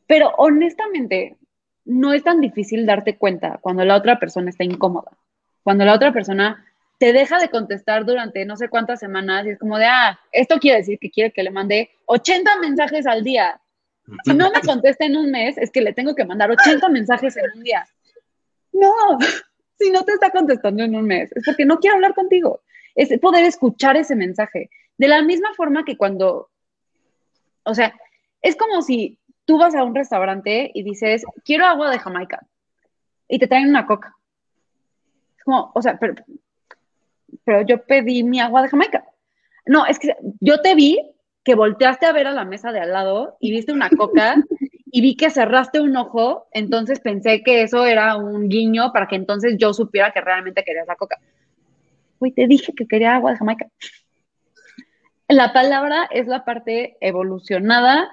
[0.08, 1.38] Pero honestamente,
[1.86, 5.12] no es tan difícil darte cuenta cuando la otra persona está incómoda,
[5.64, 6.66] cuando la otra persona
[6.98, 10.60] te deja de contestar durante no sé cuántas semanas y es como de, ah, esto
[10.60, 13.60] quiere decir que quiere que le mande 80 mensajes al día.
[14.24, 17.36] Si no me contesta en un mes, es que le tengo que mandar 80 mensajes
[17.38, 17.88] en un día.
[18.72, 18.94] No,
[19.80, 22.62] si no te está contestando en un mes, es porque no quiere hablar contigo.
[22.96, 24.70] Es poder escuchar ese mensaje.
[24.98, 26.50] De la misma forma que cuando,
[27.64, 27.94] o sea,
[28.42, 32.48] es como si tú vas a un restaurante y dices, quiero agua de Jamaica,
[33.28, 34.16] y te traen una coca.
[35.38, 36.16] Es como, o sea, pero,
[37.44, 39.06] pero yo pedí mi agua de Jamaica.
[39.66, 41.00] No, es que yo te vi
[41.46, 44.36] que volteaste a ver a la mesa de al lado y viste una coca
[44.92, 49.16] y vi que cerraste un ojo, entonces pensé que eso era un guiño para que
[49.16, 51.20] entonces yo supiera que realmente querías la coca.
[52.20, 53.68] Uy, te dije que quería agua de Jamaica.
[55.28, 58.10] La palabra es la parte evolucionada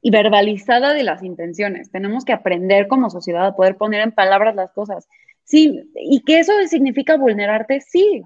[0.00, 1.90] y verbalizada de las intenciones.
[1.90, 5.06] Tenemos que aprender como sociedad a poder poner en palabras las cosas.
[5.44, 8.22] Sí, y que eso significa vulnerarte, sí.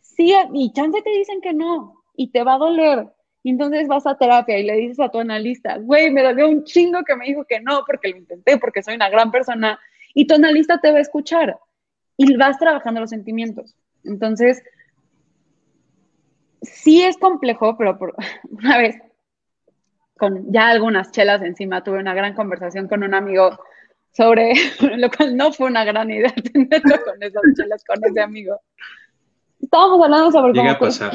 [0.00, 3.08] Sí, y chance te dicen que no, y te va a doler.
[3.44, 6.64] Y entonces vas a terapia y le dices a tu analista, güey, me dolió un
[6.64, 9.78] chingo que me dijo que no, porque lo intenté, porque soy una gran persona.
[10.14, 11.54] Y tu analista te va a escuchar
[12.16, 13.76] y vas trabajando los sentimientos.
[14.02, 14.62] Entonces,
[16.62, 18.14] sí es complejo, pero por,
[18.50, 18.96] una vez
[20.16, 23.58] con ya algunas chelas encima, tuve una gran conversación con un amigo
[24.12, 24.54] sobre,
[24.96, 28.58] lo cual no fue una gran idea tenerlo con esas chelas con ese amigo.
[29.60, 31.12] Estábamos hablando sobre llega a pasar.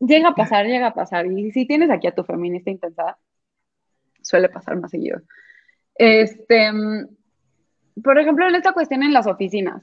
[0.00, 1.26] Llega a pasar, llega a pasar.
[1.26, 3.18] Y si tienes aquí a tu feminista intensa,
[4.22, 5.20] suele pasar más seguido.
[5.94, 6.70] Este,
[8.02, 9.82] por ejemplo, en esta cuestión en las oficinas,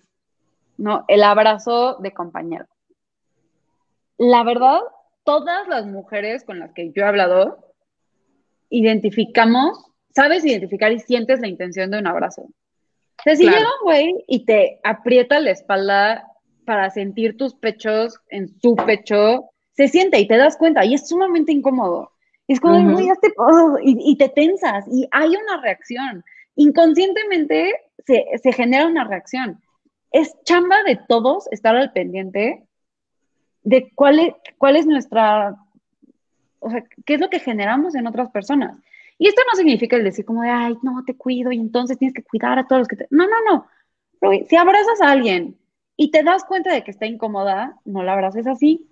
[0.77, 1.05] ¿no?
[1.07, 2.67] El abrazo de compañero.
[4.17, 4.79] La verdad,
[5.23, 7.73] todas las mujeres con las que yo he hablado
[8.69, 9.85] identificamos,
[10.15, 12.41] sabes identificar y sientes la intención de un abrazo.
[12.43, 16.27] O sea, si llega un güey y te aprieta la espalda
[16.65, 21.07] para sentir tus pechos en su pecho, se siente y te das cuenta y es
[21.07, 22.11] sumamente incómodo.
[22.47, 26.23] Es como, uh y, te tensas y hay una reacción.
[26.55, 27.73] Inconscientemente
[28.05, 29.61] se, se genera una reacción.
[30.11, 32.63] Es chamba de todos estar al pendiente
[33.63, 35.57] de cuál es, cuál es nuestra
[36.63, 38.77] o sea, qué es lo que generamos en otras personas.
[39.17, 42.13] Y esto no significa el decir como de, ay, no, te cuido y entonces tienes
[42.13, 43.07] que cuidar a todos los que te...
[43.11, 43.67] No, no, no.
[44.19, 45.57] Pero si abrazas a alguien
[45.97, 48.89] y te das cuenta de que está incómoda, no la abraces así.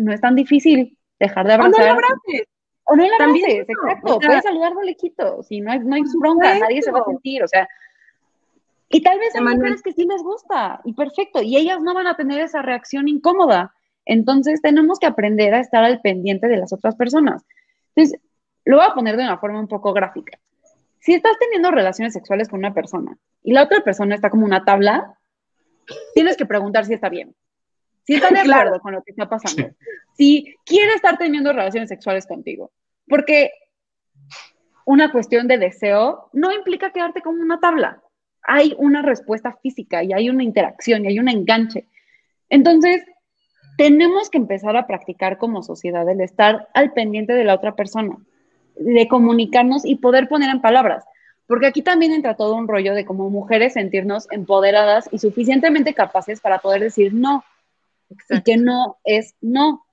[0.00, 1.74] No es tan difícil dejar de abrazar.
[1.74, 2.48] O no la abraces.
[2.84, 4.18] O no la abraces, exacto.
[4.18, 7.42] Puedes saludar de lejitos y no hay, no hay bronca, nadie se va a sentir,
[7.42, 7.68] o sea...
[8.88, 12.08] Y tal vez hay mujeres que sí les gusta, y perfecto, y ellas no van
[12.08, 13.72] a tener esa reacción incómoda.
[14.04, 17.44] Entonces tenemos que aprender a estar al pendiente de las otras personas.
[17.94, 18.20] Entonces,
[18.64, 20.38] lo voy a poner de una forma un poco gráfica.
[21.00, 24.64] si estás teniendo relaciones sexuales con una persona y la otra persona está como una
[24.64, 25.18] tabla,
[26.14, 27.34] tienes que preguntar si está bien.
[28.10, 29.70] Si está de acuerdo con lo que está pasando.
[30.16, 32.72] Si quiere estar teniendo relaciones sexuales contigo.
[33.06, 33.52] Porque
[34.84, 38.02] una cuestión de deseo no implica quedarte como una tabla.
[38.42, 41.86] Hay una respuesta física y hay una interacción y hay un enganche.
[42.48, 43.04] Entonces,
[43.78, 48.16] tenemos que empezar a practicar como sociedad el estar al pendiente de la otra persona,
[48.74, 51.04] de comunicarnos y poder poner en palabras.
[51.46, 56.40] Porque aquí también entra todo un rollo de como mujeres sentirnos empoderadas y suficientemente capaces
[56.40, 57.44] para poder decir no.
[58.28, 59.84] Y que no es no.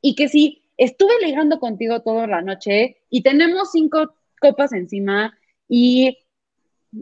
[0.00, 6.18] Y que si estuve ligando contigo toda la noche y tenemos cinco copas encima y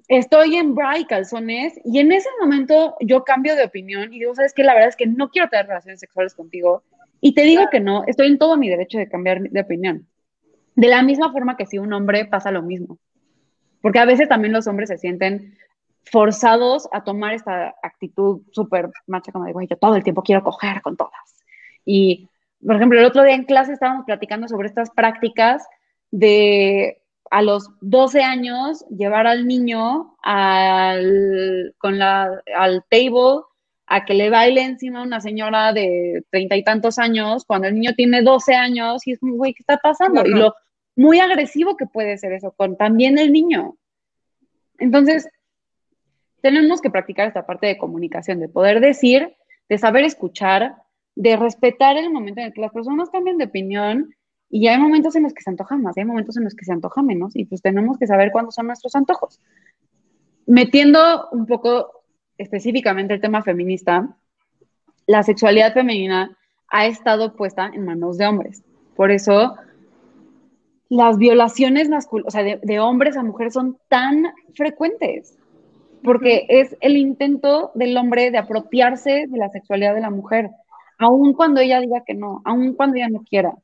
[0.08, 4.34] estoy en bra y calzones y en ese momento yo cambio de opinión y digo,
[4.34, 6.84] sabes que la verdad es que no quiero tener relaciones sexuales contigo
[7.20, 10.06] y te digo que no, estoy en todo mi derecho de cambiar de opinión.
[10.74, 12.98] De la misma forma que si un hombre pasa lo mismo.
[13.82, 15.56] Porque a veces también los hombres se sienten
[16.04, 20.82] forzados a tomar esta actitud súper macha, como digo, yo todo el tiempo quiero coger
[20.82, 21.12] con todas.
[21.84, 22.28] Y,
[22.64, 25.66] por ejemplo, el otro día en clase estábamos platicando sobre estas prácticas
[26.10, 33.42] de a los 12 años llevar al niño al, con la, al table
[33.86, 37.74] a que le baile encima a una señora de treinta y tantos años cuando el
[37.74, 40.24] niño tiene 12 años y es como, güey, ¿qué está pasando?
[40.26, 40.54] Y lo
[40.96, 43.76] muy agresivo que puede ser eso con también el niño.
[44.78, 45.28] Entonces,
[46.42, 49.36] tenemos que practicar esta parte de comunicación, de poder decir,
[49.68, 50.76] de saber escuchar,
[51.14, 54.14] de respetar el momento en el que las personas cambian de opinión
[54.48, 56.72] y hay momentos en los que se antojan más, hay momentos en los que se
[56.72, 59.40] antoja menos, y pues tenemos que saber cuándo son nuestros antojos.
[60.46, 62.02] Metiendo un poco
[62.36, 64.16] específicamente el tema feminista,
[65.06, 66.36] la sexualidad femenina
[66.68, 68.64] ha estado puesta en manos de hombres.
[68.96, 69.56] Por eso
[70.88, 75.38] las violaciones o sea, de, hombres a mujeres son tan frecuentes,
[76.02, 80.50] porque es el intento del hombre de apropiarse de la sexualidad de la mujer,
[80.98, 83.54] aun cuando ella diga que no, aun cuando ella no quiera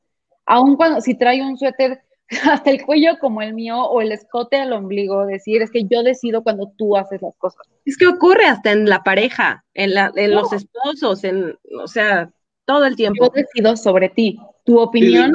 [0.47, 2.01] aun cuando si trae un suéter
[2.51, 6.03] hasta el cuello como el mío o el escote al ombligo, decir, es que yo
[6.03, 7.61] decido cuando tú haces las cosas.
[7.85, 12.29] Es que ocurre hasta en la pareja, en, la, en los esposos, en, o sea,
[12.65, 13.27] todo el tiempo.
[13.27, 14.39] Yo decido sobre ti.
[14.65, 15.31] Tu opinión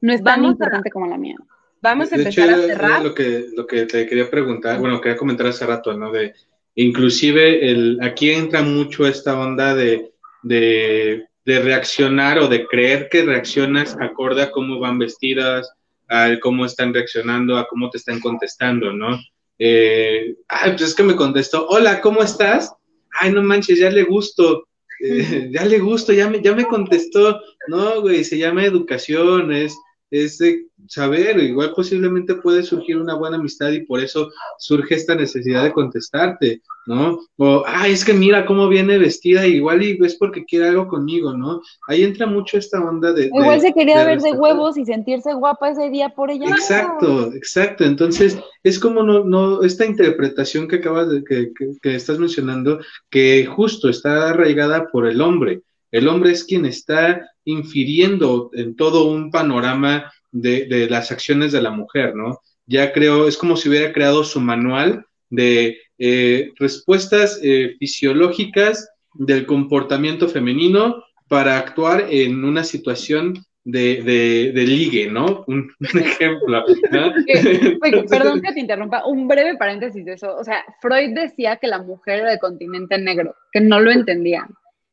[0.00, 1.36] no es tan importante como la mía.
[1.82, 3.02] Vamos a empezar a cerrar.
[3.02, 6.12] Lo que, lo que te quería preguntar, bueno, quería comentar hace rato, ¿no?
[6.12, 6.34] De,
[6.74, 10.12] inclusive, el, aquí entra mucho esta onda de,
[10.42, 15.70] de de reaccionar o de creer que reaccionas acorde a cómo van vestidas,
[16.08, 19.18] a cómo están reaccionando, a cómo te están contestando, ¿no?
[19.58, 22.72] Eh, ay, pues es que me contestó, hola, ¿cómo estás?
[23.18, 24.66] Ay, no manches, ya le gusto,
[25.04, 27.40] eh, ya le gusto, ya me, ya me contestó.
[27.68, 29.76] No, güey, se llama educación, es,
[30.10, 35.14] es de saber, igual posiblemente puede surgir una buena amistad y por eso surge esta
[35.14, 37.20] necesidad de contestarte, ¿no?
[37.36, 41.36] O, ah, es que mira cómo viene vestida, igual y es porque quiere algo conmigo,
[41.36, 41.60] ¿no?
[41.86, 43.26] Ahí entra mucho esta onda de...
[43.26, 46.48] Igual se quería ver de huevos y sentirse guapa ese día por ella.
[46.48, 47.84] Exacto, exacto.
[47.84, 52.80] Entonces, es como no, no, esta interpretación que acabas de, que, que, que estás mencionando,
[53.10, 55.62] que justo está arraigada por el hombre.
[55.92, 61.70] El hombre es quien está infiriendo en todo un panorama de, las acciones de la
[61.70, 62.40] mujer, ¿no?
[62.66, 69.46] Ya creo, es como si hubiera creado su manual de eh, respuestas eh, fisiológicas del
[69.46, 75.44] comportamiento femenino para actuar en una situación de, de, ligue, ¿no?
[75.46, 76.64] Un, ejemplo.
[78.10, 80.36] perdón que te interrumpa, un breve paréntesis de eso.
[80.36, 84.48] O sea, Freud decía que la mujer era de continente negro, que no lo entendían.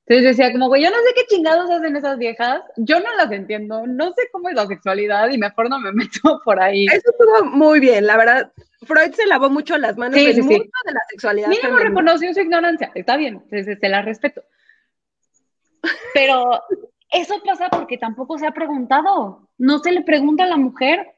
[0.10, 3.30] Entonces decía como, güey, yo no sé qué chingados hacen esas viejas, yo no las
[3.30, 6.86] entiendo, no sé cómo es la sexualidad y mejor no me meto por ahí.
[6.86, 8.52] Eso estuvo muy bien, la verdad.
[8.84, 11.50] Freud se lavó mucho las manos sí, mundo de la sexualidad.
[11.50, 14.44] Mínimo reconoció su ignorancia, está bien, se, se la respeto.
[16.14, 16.62] Pero
[17.12, 21.16] eso pasa porque tampoco se ha preguntado, no se le pregunta a la mujer.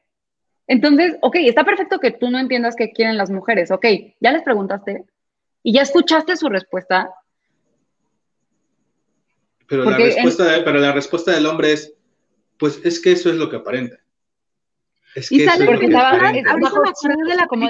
[0.66, 3.86] Entonces, ok, está perfecto que tú no entiendas qué quieren las mujeres, ok,
[4.18, 5.04] ya les preguntaste
[5.62, 7.12] y ya escuchaste su respuesta,
[9.70, 11.94] pero la, respuesta la respuesta del hombre es,
[12.58, 14.00] pues es que eso es lo que aparenta.
[15.14, 16.18] Es que y sale porque estaba
[16.60, 17.68] bajo, su, de la como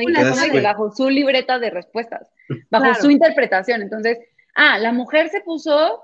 [0.63, 2.27] bajo su libreta de respuestas,
[2.71, 3.83] bajo su interpretación.
[3.83, 4.17] Entonces,
[4.55, 6.03] ah, la mujer se puso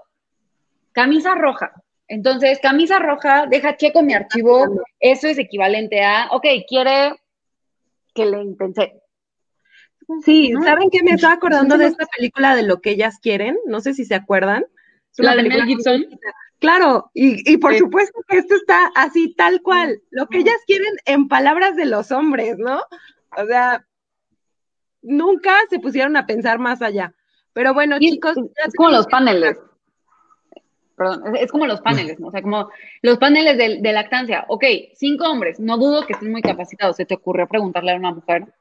[0.93, 1.73] camisa roja.
[2.09, 4.67] Entonces, camisa roja, deja checo mi archivo,
[5.01, 7.15] eso es equivalente a, ok, quiere
[8.15, 9.01] que le intenté.
[10.23, 11.03] Sí, ¿saben qué?
[11.03, 14.15] Me estaba acordando de esta película de lo que ellas quieren, no sé si se
[14.15, 14.67] acuerdan.
[15.19, 16.07] La de Mel Gibson.
[16.59, 20.95] Claro, y, y por supuesto que esto está así tal cual, lo que ellas quieren
[21.05, 22.81] en palabras de los hombres, ¿no?
[23.37, 23.87] O sea,
[25.03, 27.15] nunca se pusieron a pensar más allá.
[27.53, 28.37] Pero bueno, chicos.
[28.37, 29.59] Es, como los paneles.
[30.97, 32.29] Perdón, es, como los paneles, ¿no?
[32.29, 32.71] O sea, como
[33.03, 34.45] los paneles de, de, lactancia.
[34.49, 34.65] Ok,
[34.95, 36.97] cinco hombres, no dudo que estén muy capacitados.
[36.97, 38.53] ¿Se te ocurrió preguntarle a una mujer?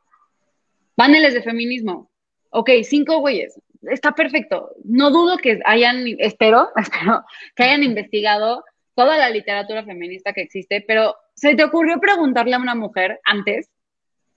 [0.96, 2.10] Paneles de feminismo.
[2.52, 3.60] Ok, cinco güeyes.
[3.90, 4.72] Está perfecto.
[4.84, 7.24] No dudo que hayan, espero, espero,
[7.56, 8.64] que hayan investigado
[8.96, 13.70] toda la literatura feminista que existe, pero ¿se te ocurrió preguntarle a una mujer antes?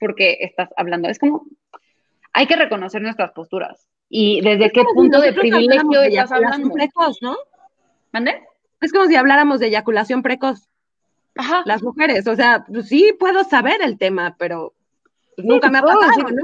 [0.01, 1.09] Porque estás hablando.
[1.09, 1.46] Es como,
[2.32, 3.88] hay que reconocer nuestras posturas.
[4.09, 6.70] Y desde qué punto de privilegio estás hablando.
[6.72, 7.36] Precoz, ¿no?
[8.12, 8.42] ¿Mande?
[8.80, 10.68] Es como si habláramos de eyaculación precoz.
[11.36, 11.62] Ajá.
[11.66, 14.74] Las mujeres, o sea, pues sí puedo saber el tema, pero
[15.36, 16.42] nunca me ha pasado, ¿no?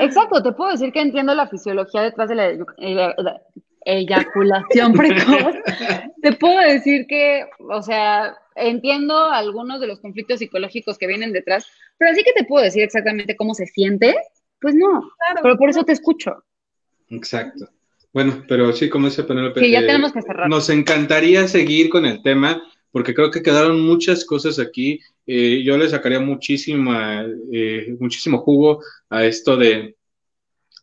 [0.00, 3.42] Exacto, te puedo decir que entiendo la fisiología detrás de la,
[3.84, 5.54] eyaculación precoz.
[6.20, 11.66] te puedo decir que, o sea, entiendo algunos de los conflictos psicológicos que vienen detrás,
[11.96, 14.16] pero así que te puedo decir exactamente cómo se siente,
[14.60, 15.10] pues no,
[15.42, 16.44] pero por eso te escucho.
[17.08, 17.68] Exacto.
[18.12, 20.48] Bueno, pero sí, como dice Penélope, sí, ya tenemos que cerrar.
[20.48, 25.00] nos encantaría seguir con el tema, porque creo que quedaron muchas cosas aquí.
[25.26, 29.96] Eh, yo le sacaría muchísima, eh, muchísimo jugo a esto de,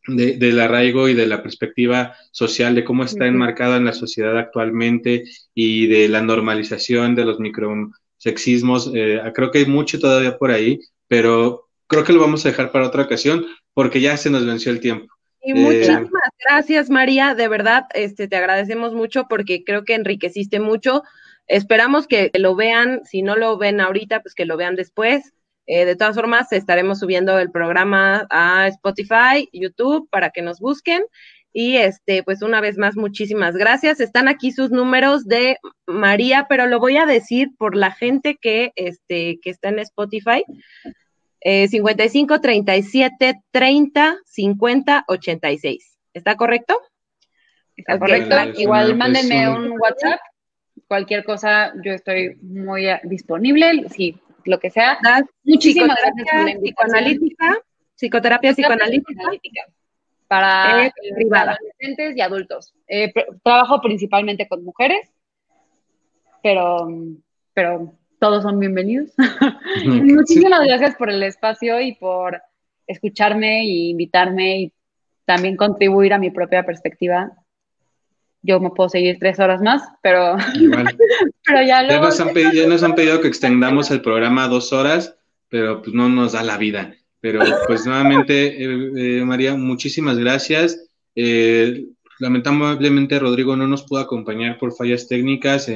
[0.07, 4.37] de, del arraigo y de la perspectiva social, de cómo está enmarcada en la sociedad
[4.37, 8.91] actualmente y de la normalización de los microsexismos.
[8.93, 12.71] Eh, creo que hay mucho todavía por ahí, pero creo que lo vamos a dejar
[12.71, 15.13] para otra ocasión porque ya se nos venció el tiempo.
[15.47, 16.09] Y muchísimas
[16.43, 17.35] gracias, María.
[17.35, 21.03] De verdad, este, te agradecemos mucho porque creo que enriqueciste mucho.
[21.47, 23.01] Esperamos que lo vean.
[23.05, 25.33] Si no lo ven ahorita, pues que lo vean después.
[25.67, 31.03] Eh, de todas formas, estaremos subiendo el programa a Spotify, YouTube, para que nos busquen.
[31.53, 33.99] Y este, pues una vez más, muchísimas gracias.
[33.99, 38.73] Están aquí sus números de María, pero lo voy a decir por la gente que,
[38.75, 40.43] este, que está en Spotify.
[41.41, 45.97] 55 37 30 50 86.
[46.13, 46.81] ¿Está correcto?
[47.77, 48.35] Está correcto.
[48.59, 50.19] Igual mándenme un WhatsApp.
[50.87, 53.89] Cualquier cosa, yo estoy muy disponible.
[53.89, 54.99] Sí, lo que sea.
[55.43, 57.59] Muchísimas gracias por la psicoanalítica,
[57.95, 59.61] psicoterapia psicoanalítica,
[60.27, 60.91] para eh,
[61.31, 62.73] adolescentes y adultos.
[62.87, 63.11] Eh,
[63.43, 65.11] trabajo principalmente con mujeres,
[66.41, 66.87] pero,
[67.53, 69.11] pero todos son bienvenidos.
[69.85, 72.41] Muchísimas gracias por el espacio y por
[72.87, 74.73] escucharme e invitarme y
[75.25, 77.31] también contribuir a mi propia perspectiva.
[78.45, 80.35] Yo me puedo seguir tres horas más, pero,
[81.45, 84.71] pero ya, ya, nos han pedido, nos han pedido que extendamos el programa a dos
[84.71, 85.15] horas,
[85.49, 86.93] pero pues no nos da la vida.
[87.25, 90.79] Pero pues nuevamente, eh, eh, María, muchísimas gracias.
[91.15, 91.85] Eh,
[92.19, 95.71] lamentablemente Rodrigo no nos pudo acompañar por fallas técnicas.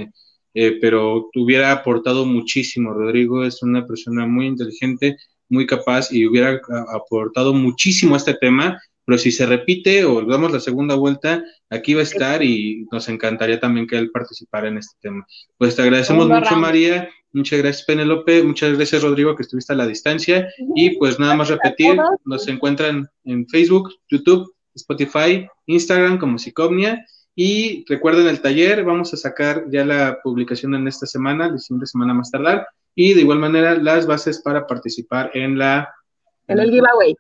[0.53, 2.93] Pero hubiera aportado muchísimo.
[2.93, 5.15] Rodrigo es una persona muy inteligente,
[5.47, 6.59] muy capaz y hubiera
[6.93, 8.79] aportado muchísimo a este tema,
[9.09, 13.09] pero si se repite o damos la segunda vuelta, aquí va a estar y nos
[13.09, 15.25] encantaría también que él participara en este tema.
[15.57, 17.09] Pues te agradecemos mucho, María.
[17.31, 18.43] Muchas gracias, Penelope.
[18.43, 20.47] Muchas gracias, Rodrigo, que estuviste a la distancia.
[20.75, 27.03] Y pues nada más repetir, nos encuentran en Facebook, YouTube, Spotify, Instagram como Psicomnia.
[27.33, 31.87] Y recuerden el taller, vamos a sacar ya la publicación en esta semana, la siguiente
[31.87, 35.91] semana más tardar, y de igual manera las bases para participar en la...
[36.47, 37.15] En el giveaway.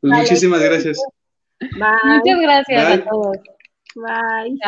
[0.00, 0.98] Pues muchísimas gracias.
[1.60, 3.36] Muchas gracias a todos.
[3.94, 4.50] Bye.
[4.50, 4.58] Bye.